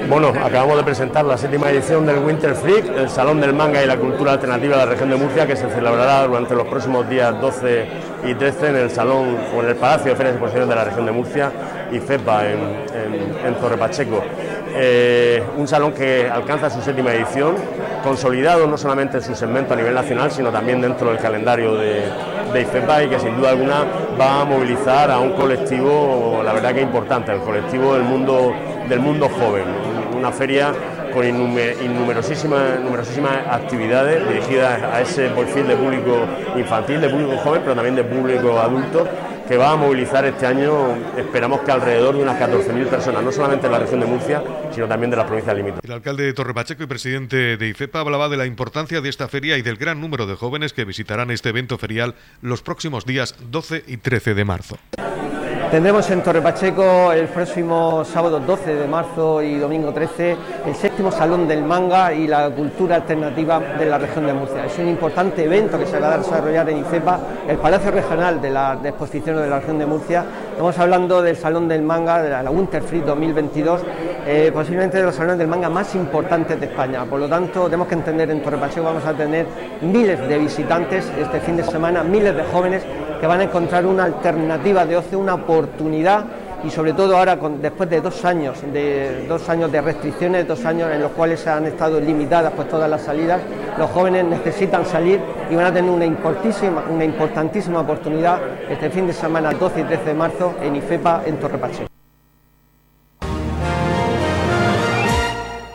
Bueno, 0.08 0.28
acabamos 0.28 0.76
de 0.76 0.84
presentar 0.84 1.24
la 1.24 1.36
séptima 1.36 1.68
edición 1.68 2.06
del 2.06 2.18
Winter 2.18 2.54
Freak, 2.54 2.96
el 2.96 3.10
Salón 3.10 3.40
del 3.40 3.52
Manga 3.52 3.82
y 3.82 3.86
la 3.88 3.96
Cultura 3.96 4.32
Alternativa 4.32 4.76
de 4.76 4.84
la 4.84 4.92
región 4.92 5.10
de 5.10 5.16
Murcia, 5.16 5.48
que 5.48 5.56
se 5.56 5.68
celebrará 5.68 6.24
durante 6.28 6.54
los 6.54 6.68
próximos 6.68 7.08
días 7.08 7.40
12 7.40 7.88
y 8.24 8.34
13 8.34 8.68
en 8.68 8.76
el 8.76 8.90
Salón 8.90 9.36
o 9.52 9.62
en 9.62 9.68
el 9.68 9.74
Palacio 9.74 10.12
de 10.12 10.16
Ferias 10.16 10.34
y 10.34 10.36
Exposiciones 10.36 10.68
de 10.68 10.74
la 10.76 10.84
región 10.84 11.06
de 11.06 11.12
Murcia 11.12 11.50
y 11.90 11.98
FEPA 11.98 12.46
en, 12.46 12.58
en, 13.46 13.54
Torre 13.56 13.76
Pacheco. 13.76 14.22
Eh, 14.76 15.42
un 15.56 15.66
salón 15.66 15.92
que 15.92 16.30
alcanza 16.30 16.70
su 16.70 16.80
séptima 16.82 17.12
edición, 17.12 17.56
consolidado 18.04 18.64
no 18.68 18.78
solamente 18.78 19.16
en 19.16 19.24
su 19.24 19.34
segmento 19.34 19.74
a 19.74 19.76
nivel 19.76 19.94
nacional, 19.94 20.30
sino 20.30 20.50
también 20.50 20.80
dentro 20.80 21.08
del 21.08 21.18
calendario 21.18 21.74
de, 21.74 22.04
de 22.52 22.62
IFEPA 22.62 23.02
y 23.02 23.08
que 23.08 23.18
sin 23.18 23.36
duda 23.36 23.50
alguna 23.50 23.84
va 24.20 24.42
a 24.42 24.44
movilizar 24.44 25.10
a 25.10 25.18
un 25.18 25.32
colectivo, 25.32 26.42
la 26.44 26.52
verdad 26.52 26.74
que 26.74 26.82
importante, 26.82 27.32
el 27.32 27.40
colectivo 27.40 27.94
del 27.94 28.04
mundo, 28.04 28.54
del 28.88 29.00
mundo 29.00 29.28
joven 29.28 29.85
una 30.16 30.32
feria 30.32 30.72
con 31.12 31.26
numerosísimas, 31.94 32.80
numerosísimas 32.80 33.38
actividades 33.48 34.28
dirigidas 34.28 34.82
a 34.82 35.00
ese 35.00 35.28
perfil 35.30 35.66
de 35.66 35.76
público 35.76 36.26
infantil, 36.56 37.00
de 37.00 37.08
público 37.08 37.36
joven, 37.38 37.62
pero 37.62 37.74
también 37.74 37.96
de 37.96 38.04
público 38.04 38.58
adulto, 38.58 39.08
que 39.48 39.56
va 39.56 39.70
a 39.70 39.76
movilizar 39.76 40.24
este 40.24 40.46
año, 40.46 40.94
esperamos 41.16 41.60
que 41.60 41.70
alrededor 41.70 42.16
de 42.16 42.22
unas 42.22 42.38
14.000 42.38 42.86
personas, 42.86 43.22
no 43.22 43.32
solamente 43.32 43.66
en 43.66 43.72
la 43.72 43.78
región 43.78 44.00
de 44.00 44.06
Murcia, 44.06 44.42
sino 44.72 44.86
también 44.88 45.10
de 45.10 45.16
las 45.16 45.26
provincias 45.26 45.56
limítrofes. 45.56 45.88
El 45.88 45.94
alcalde 45.94 46.24
de 46.24 46.32
Torre 46.32 46.52
Pacheco 46.52 46.82
y 46.82 46.86
presidente 46.86 47.56
de 47.56 47.68
IFEPA 47.68 48.00
hablaba 48.00 48.28
de 48.28 48.36
la 48.36 48.46
importancia 48.46 49.00
de 49.00 49.08
esta 49.08 49.28
feria 49.28 49.56
y 49.56 49.62
del 49.62 49.76
gran 49.76 50.00
número 50.00 50.26
de 50.26 50.34
jóvenes 50.34 50.72
que 50.72 50.84
visitarán 50.84 51.30
este 51.30 51.50
evento 51.50 51.78
ferial 51.78 52.14
los 52.42 52.62
próximos 52.62 53.06
días 53.06 53.36
12 53.50 53.84
y 53.86 53.96
13 53.98 54.34
de 54.34 54.44
marzo. 54.44 54.78
Tendremos 55.70 56.08
en 56.10 56.22
Torre 56.22 56.40
Pacheco 56.40 57.10
el 57.12 57.26
próximo 57.26 58.04
sábado 58.04 58.38
12 58.38 58.76
de 58.76 58.86
marzo 58.86 59.42
y 59.42 59.58
domingo 59.58 59.92
13 59.92 60.36
el 60.64 60.74
séptimo 60.76 61.10
Salón 61.10 61.48
del 61.48 61.64
Manga 61.64 62.12
y 62.12 62.28
la 62.28 62.48
Cultura 62.50 62.96
Alternativa 62.96 63.58
de 63.58 63.84
la 63.84 63.98
región 63.98 64.26
de 64.26 64.32
Murcia. 64.32 64.64
Es 64.64 64.78
un 64.78 64.88
importante 64.88 65.44
evento 65.44 65.76
que 65.76 65.86
se 65.86 65.98
va 65.98 66.14
a 66.14 66.18
desarrollar 66.18 66.70
en 66.70 66.78
ICEPA, 66.78 67.18
el 67.48 67.56
Palacio 67.58 67.90
Regional 67.90 68.40
de 68.40 68.50
la 68.50 68.76
de 68.76 68.90
Exposiciones 68.90 69.42
de 69.42 69.50
la 69.50 69.58
región 69.58 69.80
de 69.80 69.86
Murcia. 69.86 70.24
Estamos 70.52 70.78
hablando 70.78 71.20
del 71.20 71.36
Salón 71.36 71.66
del 71.66 71.82
Manga, 71.82 72.22
de 72.22 72.30
la 72.30 72.50
Winter 72.50 72.82
Free 72.82 73.00
2022, 73.00 73.80
eh, 74.24 74.52
posiblemente 74.54 74.98
de 74.98 75.02
los 75.02 75.16
salones 75.16 75.38
del 75.38 75.48
manga 75.48 75.68
más 75.68 75.96
importantes 75.96 76.60
de 76.60 76.66
España. 76.66 77.04
Por 77.04 77.18
lo 77.18 77.28
tanto, 77.28 77.64
tenemos 77.64 77.88
que 77.88 77.94
entender 77.94 78.30
en 78.30 78.40
Torre 78.40 78.56
Pacheco 78.56 78.84
vamos 78.84 79.04
a 79.04 79.12
tener 79.14 79.46
miles 79.80 80.28
de 80.28 80.38
visitantes 80.38 81.10
este 81.18 81.40
fin 81.40 81.56
de 81.56 81.64
semana, 81.64 82.04
miles 82.04 82.36
de 82.36 82.44
jóvenes 82.44 82.82
que 83.20 83.26
van 83.26 83.40
a 83.40 83.44
encontrar 83.44 83.86
una 83.86 84.04
alternativa 84.04 84.84
de 84.84 84.96
ocio, 84.96 85.18
una 85.18 85.34
oportunidad 85.34 86.24
y 86.64 86.70
sobre 86.70 86.92
todo 86.92 87.16
ahora 87.16 87.36
después 87.36 87.88
de 87.88 88.00
dos 88.00 88.24
años 88.24 88.60
de 88.72 89.26
dos 89.28 89.48
años 89.48 89.70
de 89.70 89.80
restricciones, 89.80 90.48
dos 90.48 90.64
años 90.64 90.90
en 90.92 91.00
los 91.00 91.12
cuales 91.12 91.40
se 91.40 91.50
han 91.50 91.66
estado 91.66 92.00
limitadas 92.00 92.52
pues 92.54 92.68
todas 92.68 92.88
las 92.88 93.02
salidas, 93.02 93.40
los 93.78 93.90
jóvenes 93.90 94.24
necesitan 94.24 94.84
salir 94.84 95.20
y 95.50 95.54
van 95.54 95.66
a 95.66 95.72
tener 95.72 95.90
una 95.90 96.04
importantísima, 96.04 97.80
oportunidad 97.80 98.40
este 98.68 98.90
fin 98.90 99.06
de 99.06 99.12
semana 99.12 99.52
12 99.52 99.80
y 99.80 99.84
13 99.84 100.04
de 100.04 100.14
marzo 100.14 100.54
en 100.62 100.76
IFEPA 100.76 101.22
en 101.26 101.38
Torre 101.38 101.58
Pacheco. 101.58 101.86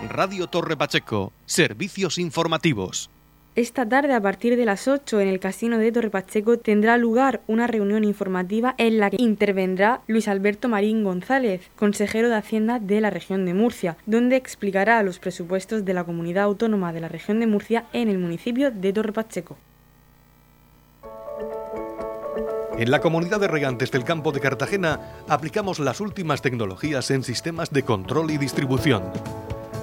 Radio 0.09 0.47
Torre 0.47 0.75
Pacheco, 0.75 1.31
servicios 1.45 2.17
informativos. 2.17 3.09
Esta 3.57 3.85
tarde, 3.85 4.13
a 4.13 4.21
partir 4.21 4.55
de 4.55 4.63
las 4.63 4.87
8, 4.87 5.19
en 5.19 5.27
el 5.27 5.41
Casino 5.41 5.77
de 5.77 5.91
Torre 5.91 6.09
Pacheco, 6.09 6.57
tendrá 6.57 6.95
lugar 6.95 7.41
una 7.47 7.67
reunión 7.67 8.05
informativa 8.05 8.75
en 8.77 8.97
la 8.97 9.09
que 9.09 9.17
intervendrá 9.19 9.99
Luis 10.07 10.29
Alberto 10.29 10.69
Marín 10.69 11.03
González, 11.03 11.69
consejero 11.75 12.29
de 12.29 12.35
Hacienda 12.35 12.79
de 12.79 13.01
la 13.01 13.09
región 13.09 13.45
de 13.45 13.53
Murcia, 13.53 13.97
donde 14.05 14.37
explicará 14.37 15.03
los 15.03 15.19
presupuestos 15.19 15.83
de 15.83 15.93
la 15.93 16.05
comunidad 16.05 16.45
autónoma 16.45 16.93
de 16.93 17.01
la 17.01 17.09
región 17.09 17.41
de 17.41 17.47
Murcia 17.47 17.83
en 17.91 18.07
el 18.07 18.19
municipio 18.19 18.71
de 18.71 18.93
Torre 18.93 19.11
Pacheco. 19.11 19.57
En 22.77 22.89
la 22.89 23.01
comunidad 23.01 23.41
de 23.41 23.49
regantes 23.49 23.91
del 23.91 24.05
campo 24.05 24.31
de 24.31 24.39
Cartagena 24.39 25.01
aplicamos 25.27 25.79
las 25.79 25.99
últimas 25.99 26.41
tecnologías 26.41 27.11
en 27.11 27.21
sistemas 27.21 27.69
de 27.71 27.83
control 27.83 28.31
y 28.31 28.37
distribución 28.37 29.03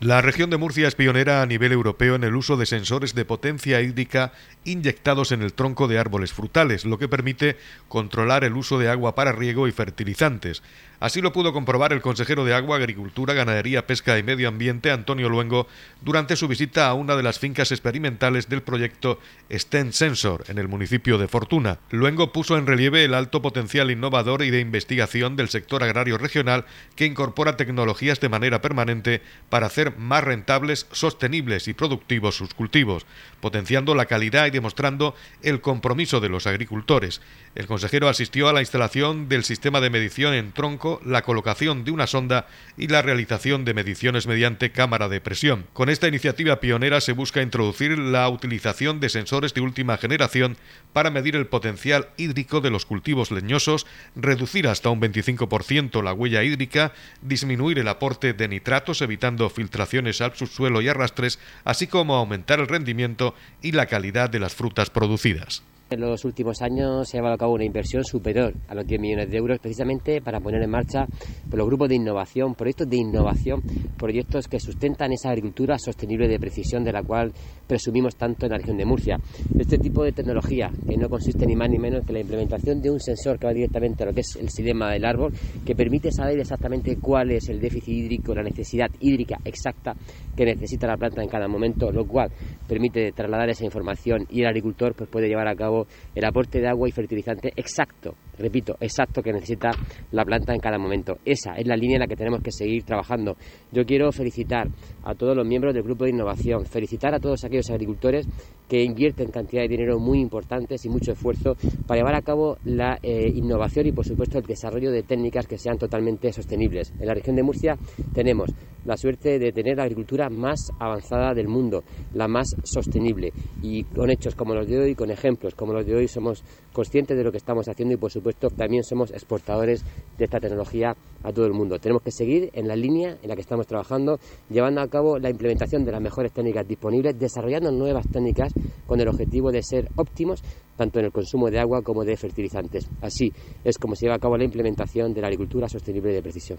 La 0.00 0.22
región 0.22 0.48
de 0.48 0.58
Murcia 0.58 0.86
es 0.86 0.94
pionera 0.94 1.42
a 1.42 1.46
nivel 1.46 1.72
europeo 1.72 2.14
en 2.14 2.22
el 2.22 2.36
uso 2.36 2.56
de 2.56 2.66
sensores 2.66 3.16
de 3.16 3.24
potencia 3.24 3.80
hídrica 3.80 4.30
inyectados 4.62 5.32
en 5.32 5.42
el 5.42 5.52
tronco 5.54 5.88
de 5.88 5.98
árboles 5.98 6.32
frutales, 6.32 6.84
lo 6.84 7.00
que 7.00 7.08
permite 7.08 7.56
controlar 7.88 8.44
el 8.44 8.56
uso 8.56 8.78
de 8.78 8.88
agua 8.88 9.16
para 9.16 9.32
riego 9.32 9.66
y 9.66 9.72
fertilizantes. 9.72 10.62
Así 11.00 11.20
lo 11.20 11.32
pudo 11.32 11.52
comprobar 11.52 11.92
el 11.92 12.00
consejero 12.00 12.44
de 12.44 12.54
Agua, 12.54 12.76
Agricultura, 12.76 13.32
Ganadería, 13.32 13.86
Pesca 13.86 14.18
y 14.18 14.24
Medio 14.24 14.48
Ambiente, 14.48 14.90
Antonio 14.90 15.28
Luengo, 15.28 15.68
durante 16.00 16.34
su 16.34 16.48
visita 16.48 16.88
a 16.88 16.94
una 16.94 17.14
de 17.14 17.22
las 17.22 17.38
fincas 17.38 17.70
experimentales 17.70 18.48
del 18.48 18.62
proyecto 18.62 19.20
STEM 19.48 19.92
Sensor 19.92 20.44
en 20.48 20.58
el 20.58 20.66
municipio 20.66 21.16
de 21.16 21.28
Fortuna. 21.28 21.78
Luengo 21.90 22.32
puso 22.32 22.58
en 22.58 22.66
relieve 22.66 23.04
el 23.04 23.14
alto 23.14 23.40
potencial 23.42 23.92
innovador 23.92 24.42
y 24.42 24.50
de 24.50 24.58
investigación 24.58 25.36
del 25.36 25.50
sector 25.50 25.84
agrario 25.84 26.18
regional 26.18 26.64
que 26.96 27.06
incorpora 27.06 27.56
tecnologías 27.56 28.18
de 28.18 28.28
manera 28.28 28.60
permanente 28.60 29.22
para 29.50 29.66
hacer 29.66 29.96
más 29.98 30.24
rentables, 30.24 30.88
sostenibles 30.90 31.68
y 31.68 31.74
productivos 31.74 32.36
sus 32.36 32.54
cultivos, 32.54 33.06
potenciando 33.40 33.94
la 33.94 34.06
calidad 34.06 34.46
y 34.46 34.50
demostrando 34.50 35.14
el 35.42 35.60
compromiso 35.60 36.18
de 36.18 36.28
los 36.28 36.48
agricultores. 36.48 37.20
El 37.54 37.68
consejero 37.68 38.08
asistió 38.08 38.48
a 38.48 38.52
la 38.52 38.60
instalación 38.60 39.28
del 39.28 39.44
sistema 39.44 39.80
de 39.80 39.90
medición 39.90 40.34
en 40.34 40.50
tronco, 40.50 40.87
la 41.04 41.22
colocación 41.22 41.84
de 41.84 41.90
una 41.90 42.06
sonda 42.06 42.46
y 42.76 42.88
la 42.88 43.02
realización 43.02 43.64
de 43.64 43.74
mediciones 43.74 44.26
mediante 44.26 44.72
cámara 44.72 45.08
de 45.08 45.20
presión. 45.20 45.66
Con 45.72 45.88
esta 45.88 46.08
iniciativa 46.08 46.60
pionera 46.60 47.00
se 47.00 47.12
busca 47.12 47.42
introducir 47.42 47.98
la 47.98 48.28
utilización 48.28 49.00
de 49.00 49.08
sensores 49.08 49.54
de 49.54 49.60
última 49.60 49.96
generación 49.98 50.56
para 50.92 51.10
medir 51.10 51.36
el 51.36 51.46
potencial 51.46 52.08
hídrico 52.16 52.60
de 52.60 52.70
los 52.70 52.86
cultivos 52.86 53.30
leñosos, 53.30 53.86
reducir 54.16 54.68
hasta 54.68 54.90
un 54.90 55.00
25% 55.00 56.02
la 56.02 56.12
huella 56.12 56.42
hídrica, 56.42 56.92
disminuir 57.22 57.78
el 57.78 57.88
aporte 57.88 58.32
de 58.32 58.48
nitratos 58.48 59.02
evitando 59.02 59.48
filtraciones 59.50 60.20
al 60.20 60.34
subsuelo 60.34 60.80
y 60.80 60.88
arrastres, 60.88 61.38
así 61.64 61.86
como 61.86 62.16
aumentar 62.16 62.60
el 62.60 62.68
rendimiento 62.68 63.34
y 63.62 63.72
la 63.72 63.86
calidad 63.86 64.30
de 64.30 64.40
las 64.40 64.54
frutas 64.54 64.90
producidas. 64.90 65.62
En 65.90 66.00
los 66.02 66.22
últimos 66.26 66.60
años 66.60 67.08
se 67.08 67.16
ha 67.16 67.20
llevado 67.20 67.36
a 67.36 67.38
cabo 67.38 67.54
una 67.54 67.64
inversión 67.64 68.04
superior 68.04 68.52
a 68.68 68.74
los 68.74 68.86
10 68.86 69.00
millones 69.00 69.30
de 69.30 69.38
euros 69.38 69.58
precisamente 69.58 70.20
para 70.20 70.38
poner 70.38 70.62
en 70.62 70.68
marcha 70.68 71.08
los 71.50 71.66
grupos 71.66 71.88
de 71.88 71.94
innovación, 71.94 72.54
proyectos 72.54 72.90
de 72.90 72.98
innovación, 72.98 73.62
proyectos 73.96 74.48
que 74.48 74.60
sustentan 74.60 75.12
esa 75.12 75.30
agricultura 75.30 75.78
sostenible 75.78 76.28
de 76.28 76.38
precisión 76.38 76.84
de 76.84 76.92
la 76.92 77.02
cual 77.02 77.32
presumimos 77.66 78.16
tanto 78.16 78.44
en 78.44 78.52
la 78.52 78.58
región 78.58 78.76
de 78.76 78.84
Murcia. 78.84 79.18
Este 79.58 79.78
tipo 79.78 80.04
de 80.04 80.12
tecnología 80.12 80.70
que 80.86 80.98
no 80.98 81.08
consiste 81.08 81.46
ni 81.46 81.56
más 81.56 81.70
ni 81.70 81.78
menos 81.78 82.04
que 82.04 82.12
la 82.12 82.20
implementación 82.20 82.82
de 82.82 82.90
un 82.90 83.00
sensor 83.00 83.38
que 83.38 83.46
va 83.46 83.54
directamente 83.54 84.02
a 84.02 84.06
lo 84.08 84.12
que 84.12 84.20
es 84.20 84.36
el 84.36 84.50
silema 84.50 84.92
del 84.92 85.06
árbol, 85.06 85.32
que 85.64 85.74
permite 85.74 86.12
saber 86.12 86.38
exactamente 86.38 86.96
cuál 86.96 87.30
es 87.30 87.48
el 87.48 87.60
déficit 87.60 87.88
hídrico, 87.88 88.34
la 88.34 88.42
necesidad 88.42 88.90
hídrica 89.00 89.38
exacta 89.42 89.94
que 90.36 90.44
necesita 90.44 90.86
la 90.86 90.98
planta 90.98 91.22
en 91.22 91.30
cada 91.30 91.48
momento, 91.48 91.90
lo 91.90 92.06
cual 92.06 92.30
permite 92.68 93.10
trasladar 93.12 93.48
esa 93.48 93.64
información 93.64 94.26
y 94.28 94.42
el 94.42 94.48
agricultor 94.48 94.94
pues, 94.94 95.08
puede 95.08 95.28
llevar 95.28 95.48
a 95.48 95.56
cabo 95.56 95.77
el 96.14 96.24
aporte 96.24 96.60
de 96.60 96.68
agua 96.68 96.88
y 96.88 96.92
fertilizante 96.92 97.52
exacto, 97.56 98.14
repito, 98.38 98.76
exacto 98.80 99.22
que 99.22 99.32
necesita 99.32 99.70
la 100.12 100.24
planta 100.24 100.54
en 100.54 100.60
cada 100.60 100.78
momento. 100.78 101.18
Esa 101.24 101.54
es 101.54 101.66
la 101.66 101.76
línea 101.76 101.96
en 101.96 102.00
la 102.00 102.06
que 102.06 102.16
tenemos 102.16 102.40
que 102.42 102.52
seguir 102.52 102.84
trabajando. 102.84 103.36
Yo 103.72 103.84
quiero 103.84 104.12
felicitar 104.12 104.68
a 105.04 105.14
todos 105.14 105.36
los 105.36 105.46
miembros 105.46 105.74
del 105.74 105.82
grupo 105.82 106.04
de 106.04 106.10
innovación, 106.10 106.64
felicitar 106.66 107.14
a 107.14 107.20
todos 107.20 107.44
aquellos 107.44 107.70
agricultores 107.70 108.26
que 108.68 108.82
invierten 108.82 109.30
cantidad 109.30 109.62
de 109.62 109.68
dinero 109.68 109.98
muy 109.98 110.20
importantes 110.20 110.84
y 110.84 110.88
mucho 110.88 111.12
esfuerzo 111.12 111.56
para 111.86 111.98
llevar 111.98 112.14
a 112.14 112.22
cabo 112.22 112.58
la 112.64 112.98
eh, 113.02 113.26
innovación 113.34 113.86
y 113.86 113.92
por 113.92 114.04
supuesto 114.04 114.38
el 114.38 114.44
desarrollo 114.44 114.90
de 114.90 115.02
técnicas 115.02 115.46
que 115.46 115.56
sean 115.56 115.78
totalmente 115.78 116.32
sostenibles. 116.32 116.92
En 117.00 117.06
la 117.06 117.14
región 117.14 117.36
de 117.36 117.42
Murcia 117.42 117.76
tenemos 118.12 118.50
la 118.84 118.96
suerte 118.96 119.38
de 119.38 119.52
tener 119.52 119.76
la 119.78 119.84
agricultura 119.84 120.28
más 120.28 120.70
avanzada 120.78 121.34
del 121.34 121.48
mundo, 121.48 121.82
la 122.14 122.28
más 122.28 122.54
sostenible 122.62 123.32
y 123.62 123.84
con 123.84 124.10
hechos 124.10 124.34
como 124.34 124.54
los 124.54 124.68
de 124.68 124.78
hoy, 124.78 124.94
con 124.94 125.10
ejemplos 125.10 125.54
como 125.54 125.72
los 125.72 125.86
de 125.86 125.94
hoy 125.94 126.08
somos 126.08 126.44
conscientes 126.72 127.16
de 127.16 127.24
lo 127.24 127.32
que 127.32 127.38
estamos 127.38 127.68
haciendo 127.68 127.94
y 127.94 127.98
por 127.98 128.10
supuesto 128.10 128.27
también 128.56 128.84
somos 128.84 129.10
exportadores 129.10 129.84
de 130.18 130.24
esta 130.24 130.40
tecnología 130.40 130.96
a 131.22 131.32
todo 131.32 131.46
el 131.46 131.52
mundo. 131.52 131.78
Tenemos 131.78 132.02
que 132.02 132.10
seguir 132.10 132.50
en 132.52 132.68
la 132.68 132.76
línea 132.76 133.18
en 133.22 133.28
la 133.28 133.34
que 133.34 133.40
estamos 133.40 133.66
trabajando, 133.66 134.18
llevando 134.50 134.80
a 134.80 134.88
cabo 134.88 135.18
la 135.18 135.30
implementación 135.30 135.84
de 135.84 135.92
las 135.92 136.00
mejores 136.00 136.32
técnicas 136.32 136.66
disponibles, 136.66 137.18
desarrollando 137.18 137.70
nuevas 137.70 138.06
técnicas 138.08 138.52
con 138.86 139.00
el 139.00 139.08
objetivo 139.08 139.50
de 139.50 139.62
ser 139.62 139.90
óptimos 139.96 140.42
tanto 140.76 141.00
en 141.00 141.06
el 141.06 141.12
consumo 141.12 141.50
de 141.50 141.58
agua 141.58 141.82
como 141.82 142.04
de 142.04 142.16
fertilizantes. 142.16 142.88
Así 143.00 143.32
es 143.64 143.78
como 143.78 143.94
se 143.94 144.06
lleva 144.06 144.16
a 144.16 144.20
cabo 144.20 144.36
la 144.36 144.44
implementación 144.44 145.12
de 145.12 145.20
la 145.20 145.26
agricultura 145.26 145.68
sostenible 145.68 146.12
de 146.12 146.22
precisión. 146.22 146.58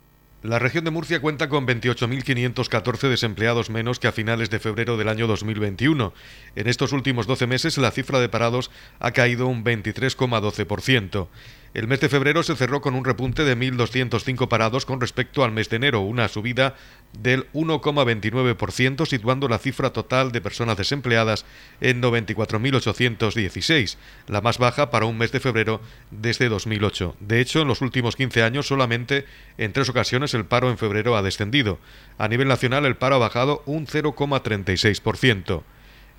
La 0.43 0.57
región 0.57 0.83
de 0.83 0.89
Murcia 0.89 1.21
cuenta 1.21 1.49
con 1.49 1.67
28.514 1.67 3.09
desempleados 3.09 3.69
menos 3.69 3.99
que 3.99 4.07
a 4.07 4.11
finales 4.11 4.49
de 4.49 4.59
febrero 4.59 4.97
del 4.97 5.07
año 5.07 5.27
2021. 5.27 6.13
En 6.55 6.67
estos 6.67 6.93
últimos 6.93 7.27
12 7.27 7.45
meses 7.45 7.77
la 7.77 7.91
cifra 7.91 8.19
de 8.19 8.27
parados 8.27 8.71
ha 8.99 9.11
caído 9.11 9.45
un 9.45 9.63
23,12%. 9.63 11.27
El 11.73 11.87
mes 11.87 12.01
de 12.01 12.09
febrero 12.09 12.43
se 12.43 12.57
cerró 12.57 12.81
con 12.81 12.95
un 12.95 13.05
repunte 13.05 13.45
de 13.45 13.57
1.205 13.57 14.49
parados 14.49 14.85
con 14.85 14.99
respecto 14.99 15.45
al 15.45 15.53
mes 15.53 15.69
de 15.69 15.77
enero, 15.77 16.01
una 16.01 16.27
subida 16.27 16.75
del 17.17 17.49
1,29%, 17.53 19.05
situando 19.05 19.47
la 19.47 19.57
cifra 19.57 19.93
total 19.93 20.33
de 20.33 20.41
personas 20.41 20.75
desempleadas 20.75 21.45
en 21.79 22.01
94.816, 22.01 23.95
la 24.27 24.41
más 24.41 24.57
baja 24.57 24.91
para 24.91 25.05
un 25.05 25.17
mes 25.17 25.31
de 25.31 25.39
febrero 25.39 25.79
desde 26.09 26.49
2008. 26.49 27.15
De 27.21 27.39
hecho, 27.39 27.61
en 27.61 27.69
los 27.69 27.79
últimos 27.79 28.17
15 28.17 28.43
años 28.43 28.67
solamente 28.67 29.25
en 29.57 29.71
tres 29.71 29.87
ocasiones 29.87 30.33
el 30.33 30.43
paro 30.43 30.69
en 30.69 30.77
febrero 30.77 31.15
ha 31.15 31.21
descendido. 31.21 31.79
A 32.17 32.27
nivel 32.27 32.49
nacional 32.49 32.85
el 32.85 32.97
paro 32.97 33.15
ha 33.15 33.19
bajado 33.19 33.63
un 33.65 33.87
0,36%. 33.87 35.63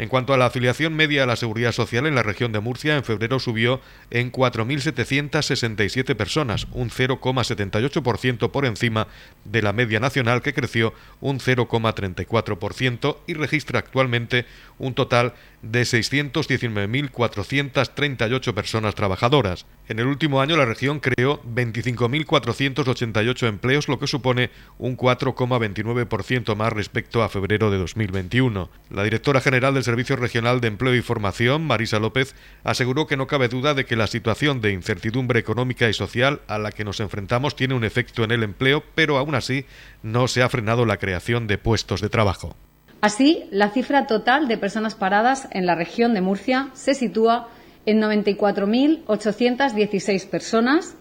En 0.02 0.08
cuanto 0.08 0.34
a 0.34 0.36
la 0.36 0.46
afiliación 0.46 0.94
media 0.94 1.22
a 1.22 1.26
la 1.26 1.36
Seguridad 1.36 1.70
Social 1.70 2.08
en 2.08 2.16
la 2.16 2.24
región 2.24 2.50
de 2.50 2.58
Murcia, 2.58 2.96
en 2.96 3.04
febrero 3.04 3.38
subió 3.38 3.80
en 4.10 4.32
4.767 4.32 6.16
personas, 6.16 6.66
un 6.72 6.90
0,78% 6.90 8.50
por 8.50 8.66
encima 8.66 9.06
de 9.44 9.62
la 9.62 9.72
media 9.72 10.00
nacional 10.00 10.42
que 10.42 10.54
creció 10.54 10.92
un 11.20 11.38
0,34% 11.38 13.18
y 13.28 13.34
registra 13.34 13.78
actualmente 13.78 14.44
un 14.80 14.94
total 14.94 15.34
de 15.62 15.82
619.438 15.82 18.52
personas 18.52 18.94
trabajadoras. 18.94 19.64
En 19.88 19.98
el 19.98 20.06
último 20.06 20.40
año 20.40 20.56
la 20.56 20.64
región 20.64 21.00
creó 21.00 21.42
25.488 21.42 23.46
empleos, 23.46 23.88
lo 23.88 23.98
que 23.98 24.06
supone 24.06 24.50
un 24.78 24.96
4,29% 24.96 26.56
más 26.56 26.72
respecto 26.72 27.22
a 27.22 27.28
febrero 27.28 27.70
de 27.70 27.76
2021. 27.78 28.70
La 28.90 29.04
directora 29.04 29.40
general 29.40 29.74
del 29.74 29.84
Servicio 29.84 30.16
Regional 30.16 30.60
de 30.60 30.68
Empleo 30.68 30.94
y 30.94 31.02
Formación, 31.02 31.66
Marisa 31.66 31.98
López, 31.98 32.34
aseguró 32.64 33.06
que 33.06 33.16
no 33.16 33.26
cabe 33.26 33.48
duda 33.48 33.74
de 33.74 33.86
que 33.86 33.96
la 33.96 34.06
situación 34.06 34.60
de 34.60 34.72
incertidumbre 34.72 35.40
económica 35.40 35.88
y 35.88 35.94
social 35.94 36.42
a 36.48 36.58
la 36.58 36.72
que 36.72 36.84
nos 36.84 37.00
enfrentamos 37.00 37.56
tiene 37.56 37.74
un 37.74 37.84
efecto 37.84 38.24
en 38.24 38.32
el 38.32 38.42
empleo, 38.42 38.82
pero 38.94 39.18
aún 39.18 39.34
así 39.34 39.66
no 40.02 40.28
se 40.28 40.42
ha 40.42 40.48
frenado 40.48 40.86
la 40.86 40.96
creación 40.96 41.46
de 41.46 41.58
puestos 41.58 42.00
de 42.00 42.08
trabajo. 42.08 42.56
Así, 43.02 43.44
la 43.50 43.68
cifra 43.70 44.06
total 44.06 44.46
de 44.46 44.56
personas 44.56 44.94
paradas 44.94 45.48
en 45.50 45.66
la 45.66 45.74
región 45.74 46.14
de 46.14 46.20
Murcia 46.20 46.68
se 46.72 46.94
sitúa 46.94 47.48
en 47.84 48.00
94.816 48.00 50.28
personas, 50.28 50.94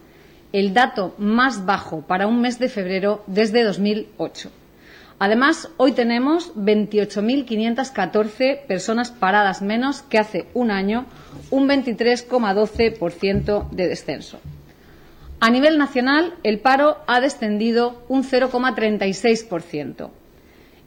el 0.52 0.74
dato 0.74 1.14
más 1.16 1.64
bajo 1.64 2.02
para 2.02 2.26
un 2.26 2.40
mes 2.40 2.58
de 2.58 2.68
febrero 2.68 3.22
desde 3.28 3.62
2008. 3.62 4.50
Además, 5.20 5.68
hoy 5.76 5.92
tenemos 5.92 6.52
28.514 6.56 8.66
personas 8.66 9.12
paradas 9.12 9.62
menos 9.62 10.02
que 10.02 10.18
hace 10.18 10.46
un 10.54 10.72
año, 10.72 11.06
un 11.50 11.68
23,12% 11.68 13.70
de 13.70 13.86
descenso. 13.86 14.40
A 15.38 15.50
nivel 15.50 15.78
nacional, 15.78 16.34
el 16.42 16.58
paro 16.58 16.96
ha 17.06 17.20
descendido 17.20 18.02
un 18.08 18.24
0,36%. 18.24 20.10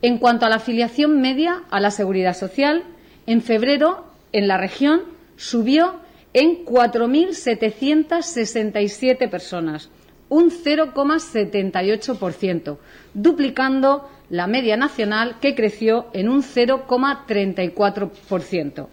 En 0.06 0.20
cuanto 0.20 0.46
a 0.46 0.50
la 0.50 0.58
afiliación 0.58 1.20
media 1.20 1.63
a 1.72 1.80
la 1.80 1.89
seguridad 1.89 2.38
social, 2.38 2.84
en 3.26 3.41
febrero, 3.41 4.06
en 4.34 4.48
la 4.48 4.56
región, 4.56 5.02
subió 5.36 5.96
en 6.32 6.63
4.767 6.63 9.28
personas, 9.32 9.89
un 10.30 10.52
0,78%, 10.52 12.78
duplicando 13.15 14.08
la 14.30 14.46
media 14.46 14.78
nacional 14.78 15.38
que 15.41 15.56
creció 15.56 16.06
en 16.13 16.30
un 16.30 16.44
0,34%. 16.44 18.88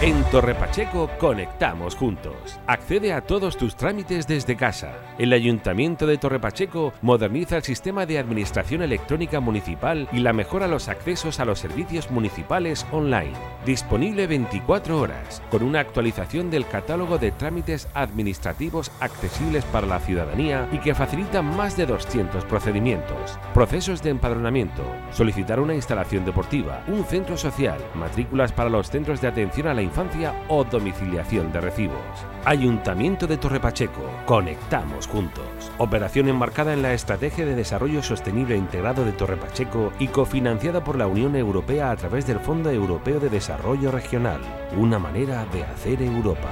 En 0.02 0.22
Torre 0.26 0.56
Pacheco 0.56 1.10
conectamos 1.18 1.96
juntos. 1.96 2.60
Accede 2.68 3.14
a 3.14 3.22
todos 3.22 3.56
tus 3.56 3.78
trámites 3.78 4.28
desde 4.28 4.58
casa. 4.58 4.92
El 5.18 5.32
Ayuntamiento 5.32 6.06
de 6.06 6.18
Torre 6.18 6.38
Pacheco 6.38 6.92
moderniza 7.02 7.56
el 7.56 7.64
sistema 7.64 8.06
de 8.06 8.20
administración 8.20 8.82
electrónica 8.82 9.40
municipal 9.40 10.10
y 10.12 10.20
la 10.20 10.34
mejora 10.34 10.68
los 10.68 10.90
accesos 10.90 11.40
a 11.40 11.46
los 11.46 11.60
servicios 11.60 12.12
municipales 12.12 12.86
online. 12.92 13.32
Disponible 13.66 14.28
24 14.28 15.00
horas, 15.00 15.42
con 15.50 15.64
una 15.64 15.80
actualización 15.80 16.52
del 16.52 16.68
catálogo 16.68 17.18
de 17.18 17.32
trámites 17.32 17.88
administrativos 17.94 18.92
accesibles 19.00 19.64
para 19.64 19.88
la 19.88 20.00
ciudadanía 20.00 20.68
y 20.74 20.80
que 20.80 20.94
facilitan 20.94 21.56
más 21.56 21.78
de 21.78 21.86
200 21.86 22.44
procedimientos. 22.44 23.40
Procesos 23.54 24.04
de 24.04 24.10
empadronamiento, 24.10 24.84
solicitar 25.12 25.62
una 25.62 25.74
instalación 25.74 26.26
deportiva, 26.26 26.84
un 26.88 27.06
centro 27.06 27.38
social, 27.38 27.80
matrículas 27.96 28.52
para 28.52 28.70
los 28.70 28.92
centros 28.92 29.22
de 29.22 29.30
atención 29.30 29.68
a 29.68 29.74
la 29.74 29.85
infancia 29.86 30.34
o 30.50 30.64
domiciliación 30.64 31.52
de 31.54 31.62
recibos. 31.62 31.96
Ayuntamiento 32.44 33.28
de 33.28 33.38
Torrepacheco. 33.38 34.02
Conectamos 34.26 35.08
juntos. 35.08 35.46
Operación 35.78 36.28
enmarcada 36.28 36.74
en 36.74 36.82
la 36.82 36.94
Estrategia 36.94 37.46
de 37.46 37.56
Desarrollo 37.56 38.04
Sostenible 38.04 38.58
Integrado 38.58 39.06
de 39.06 39.14
Torrepacheco 39.14 39.94
y 40.00 40.08
cofinanciada 40.08 40.84
por 40.84 40.98
la 40.98 41.08
Unión 41.08 41.36
Europea 41.36 41.92
a 41.92 41.96
través 41.96 42.28
del 42.28 42.40
Fondo 42.40 42.70
Europeo 42.70 43.20
de 43.20 43.30
Desarrollo 43.30 43.92
Regional. 43.92 44.42
Una 44.78 45.00
manera 45.00 45.46
de 45.54 45.64
hacer 45.64 46.02
Europa. 46.02 46.50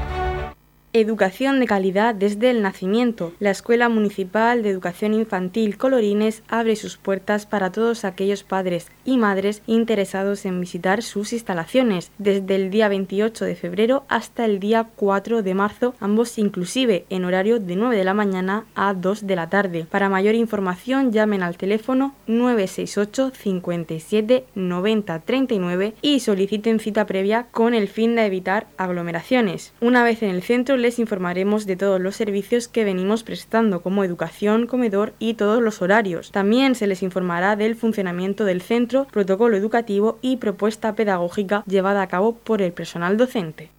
Educación 0.96 1.60
de 1.60 1.66
calidad 1.66 2.14
desde 2.14 2.52
el 2.52 2.62
nacimiento. 2.62 3.34
La 3.40 3.50
Escuela 3.50 3.90
Municipal 3.90 4.62
de 4.62 4.70
Educación 4.70 5.16
Infantil 5.16 5.76
Colorines 5.76 6.44
abre 6.48 6.76
sus 6.76 6.98
puertas 6.98 7.48
para 7.48 7.72
todos 7.72 8.06
aquellos 8.06 8.44
padres 8.44 8.92
y 9.04 9.18
madres 9.18 9.64
interesados 9.66 10.46
en 10.46 10.62
visitar 10.62 11.02
sus 11.02 11.34
instalaciones 11.34 12.12
desde 12.20 12.54
el 12.54 12.70
día 12.70 12.90
28 12.90 13.44
de 13.44 13.56
febrero 13.56 14.04
hasta 14.08 14.46
el 14.46 14.60
día 14.60 14.88
4 14.96 15.42
de 15.42 15.56
marzo, 15.56 15.96
ambos 16.00 16.38
inclusive 16.38 17.08
en 17.10 17.26
horario 17.26 17.60
de 17.60 17.76
9 17.76 17.98
de 17.98 18.04
la 18.04 18.14
mañana 18.14 18.66
a 18.76 18.94
2 18.94 19.26
de 19.26 19.36
la 19.36 19.50
tarde. 19.50 19.88
Para 19.90 20.10
mayor 20.10 20.36
información 20.36 21.12
llamen 21.12 21.42
al 21.42 21.58
teléfono 21.58 22.14
968 22.28 23.32
57 23.36 24.46
90 24.54 25.20
39 25.22 25.96
y 26.04 26.20
soliciten 26.20 26.80
cita 26.80 27.08
previa 27.08 27.48
con 27.50 27.74
el 27.74 27.88
fin 27.88 28.16
de 28.16 28.28
evitar 28.28 28.68
aglomeraciones. 28.78 29.74
Una 29.82 30.04
vez 30.04 30.22
en 30.22 30.30
el 30.30 30.44
centro 30.44 30.83
les 30.84 31.00
informaremos 31.00 31.66
de 31.66 31.76
todos 31.76 32.00
los 32.00 32.16
servicios 32.16 32.68
que 32.68 32.84
venimos 32.84 33.24
prestando, 33.24 33.82
como 33.82 34.04
educación, 34.04 34.68
comedor 34.68 35.14
y 35.18 35.34
todos 35.34 35.64
los 35.64 35.82
horarios. 35.82 36.32
También 36.32 36.76
se 36.76 36.86
les 36.86 37.02
informará 37.02 37.56
del 37.56 37.76
funcionamiento 37.76 38.46
del 38.46 38.62
centro, 38.62 39.06
protocolo 39.06 39.58
educativo 39.58 40.20
y 40.22 40.38
propuesta 40.38 40.94
pedagógica 40.94 41.64
llevada 41.66 42.04
a 42.04 42.08
cabo 42.08 42.36
por 42.36 42.62
el 42.62 42.74
personal 42.74 43.18
docente. 43.18 43.72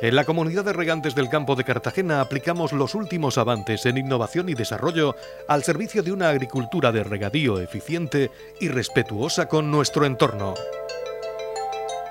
En 0.00 0.16
la 0.16 0.24
comunidad 0.24 0.64
de 0.64 0.72
regantes 0.72 1.14
del 1.14 1.28
campo 1.28 1.54
de 1.54 1.62
Cartagena 1.62 2.20
aplicamos 2.20 2.72
los 2.72 2.96
últimos 2.96 3.38
avances 3.38 3.86
en 3.86 3.98
innovación 3.98 4.48
y 4.48 4.54
desarrollo 4.54 5.14
al 5.46 5.62
servicio 5.62 6.02
de 6.02 6.10
una 6.10 6.28
agricultura 6.28 6.90
de 6.90 7.04
regadío 7.04 7.60
eficiente 7.60 8.32
y 8.60 8.66
respetuosa 8.66 9.46
con 9.46 9.70
nuestro 9.70 10.04
entorno 10.04 10.54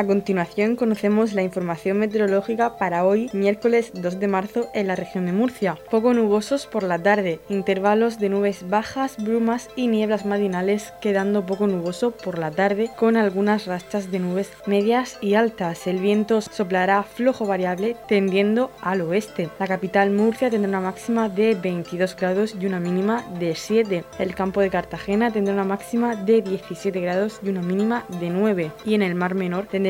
A 0.00 0.06
continuación 0.06 0.76
conocemos 0.76 1.34
la 1.34 1.42
información 1.42 1.98
meteorológica 1.98 2.78
para 2.78 3.04
hoy, 3.04 3.28
miércoles 3.34 3.90
2 3.92 4.18
de 4.18 4.28
marzo, 4.28 4.70
en 4.72 4.86
la 4.86 4.96
región 4.96 5.26
de 5.26 5.32
Murcia. 5.32 5.76
Poco 5.90 6.14
nubosos 6.14 6.64
por 6.64 6.84
la 6.84 6.98
tarde, 6.98 7.38
intervalos 7.50 8.18
de 8.18 8.30
nubes 8.30 8.66
bajas, 8.66 9.22
brumas 9.22 9.68
y 9.76 9.88
nieblas 9.88 10.24
matinales, 10.24 10.94
quedando 11.02 11.44
poco 11.44 11.66
nuboso 11.66 12.12
por 12.12 12.38
la 12.38 12.50
tarde, 12.50 12.88
con 12.96 13.18
algunas 13.18 13.66
rachas 13.66 14.10
de 14.10 14.20
nubes 14.20 14.50
medias 14.64 15.18
y 15.20 15.34
altas. 15.34 15.86
El 15.86 15.98
viento 15.98 16.40
soplará 16.40 17.02
flojo 17.02 17.44
variable, 17.44 17.94
tendiendo 18.08 18.70
al 18.80 19.02
oeste. 19.02 19.50
La 19.58 19.66
capital 19.66 20.10
Murcia 20.12 20.48
tendrá 20.48 20.70
una 20.70 20.80
máxima 20.80 21.28
de 21.28 21.54
22 21.56 22.16
grados 22.16 22.56
y 22.58 22.64
una 22.64 22.80
mínima 22.80 23.22
de 23.38 23.54
7. 23.54 24.04
El 24.18 24.34
campo 24.34 24.62
de 24.62 24.70
Cartagena 24.70 25.30
tendrá 25.30 25.52
una 25.52 25.64
máxima 25.64 26.16
de 26.16 26.40
17 26.40 26.98
grados 27.00 27.38
y 27.44 27.50
una 27.50 27.60
mínima 27.60 28.06
de 28.18 28.30
9. 28.30 28.72
Y 28.86 28.94
en 28.94 29.02
el 29.02 29.14
Mar 29.14 29.34
Menor 29.34 29.66
tendrá 29.66 29.89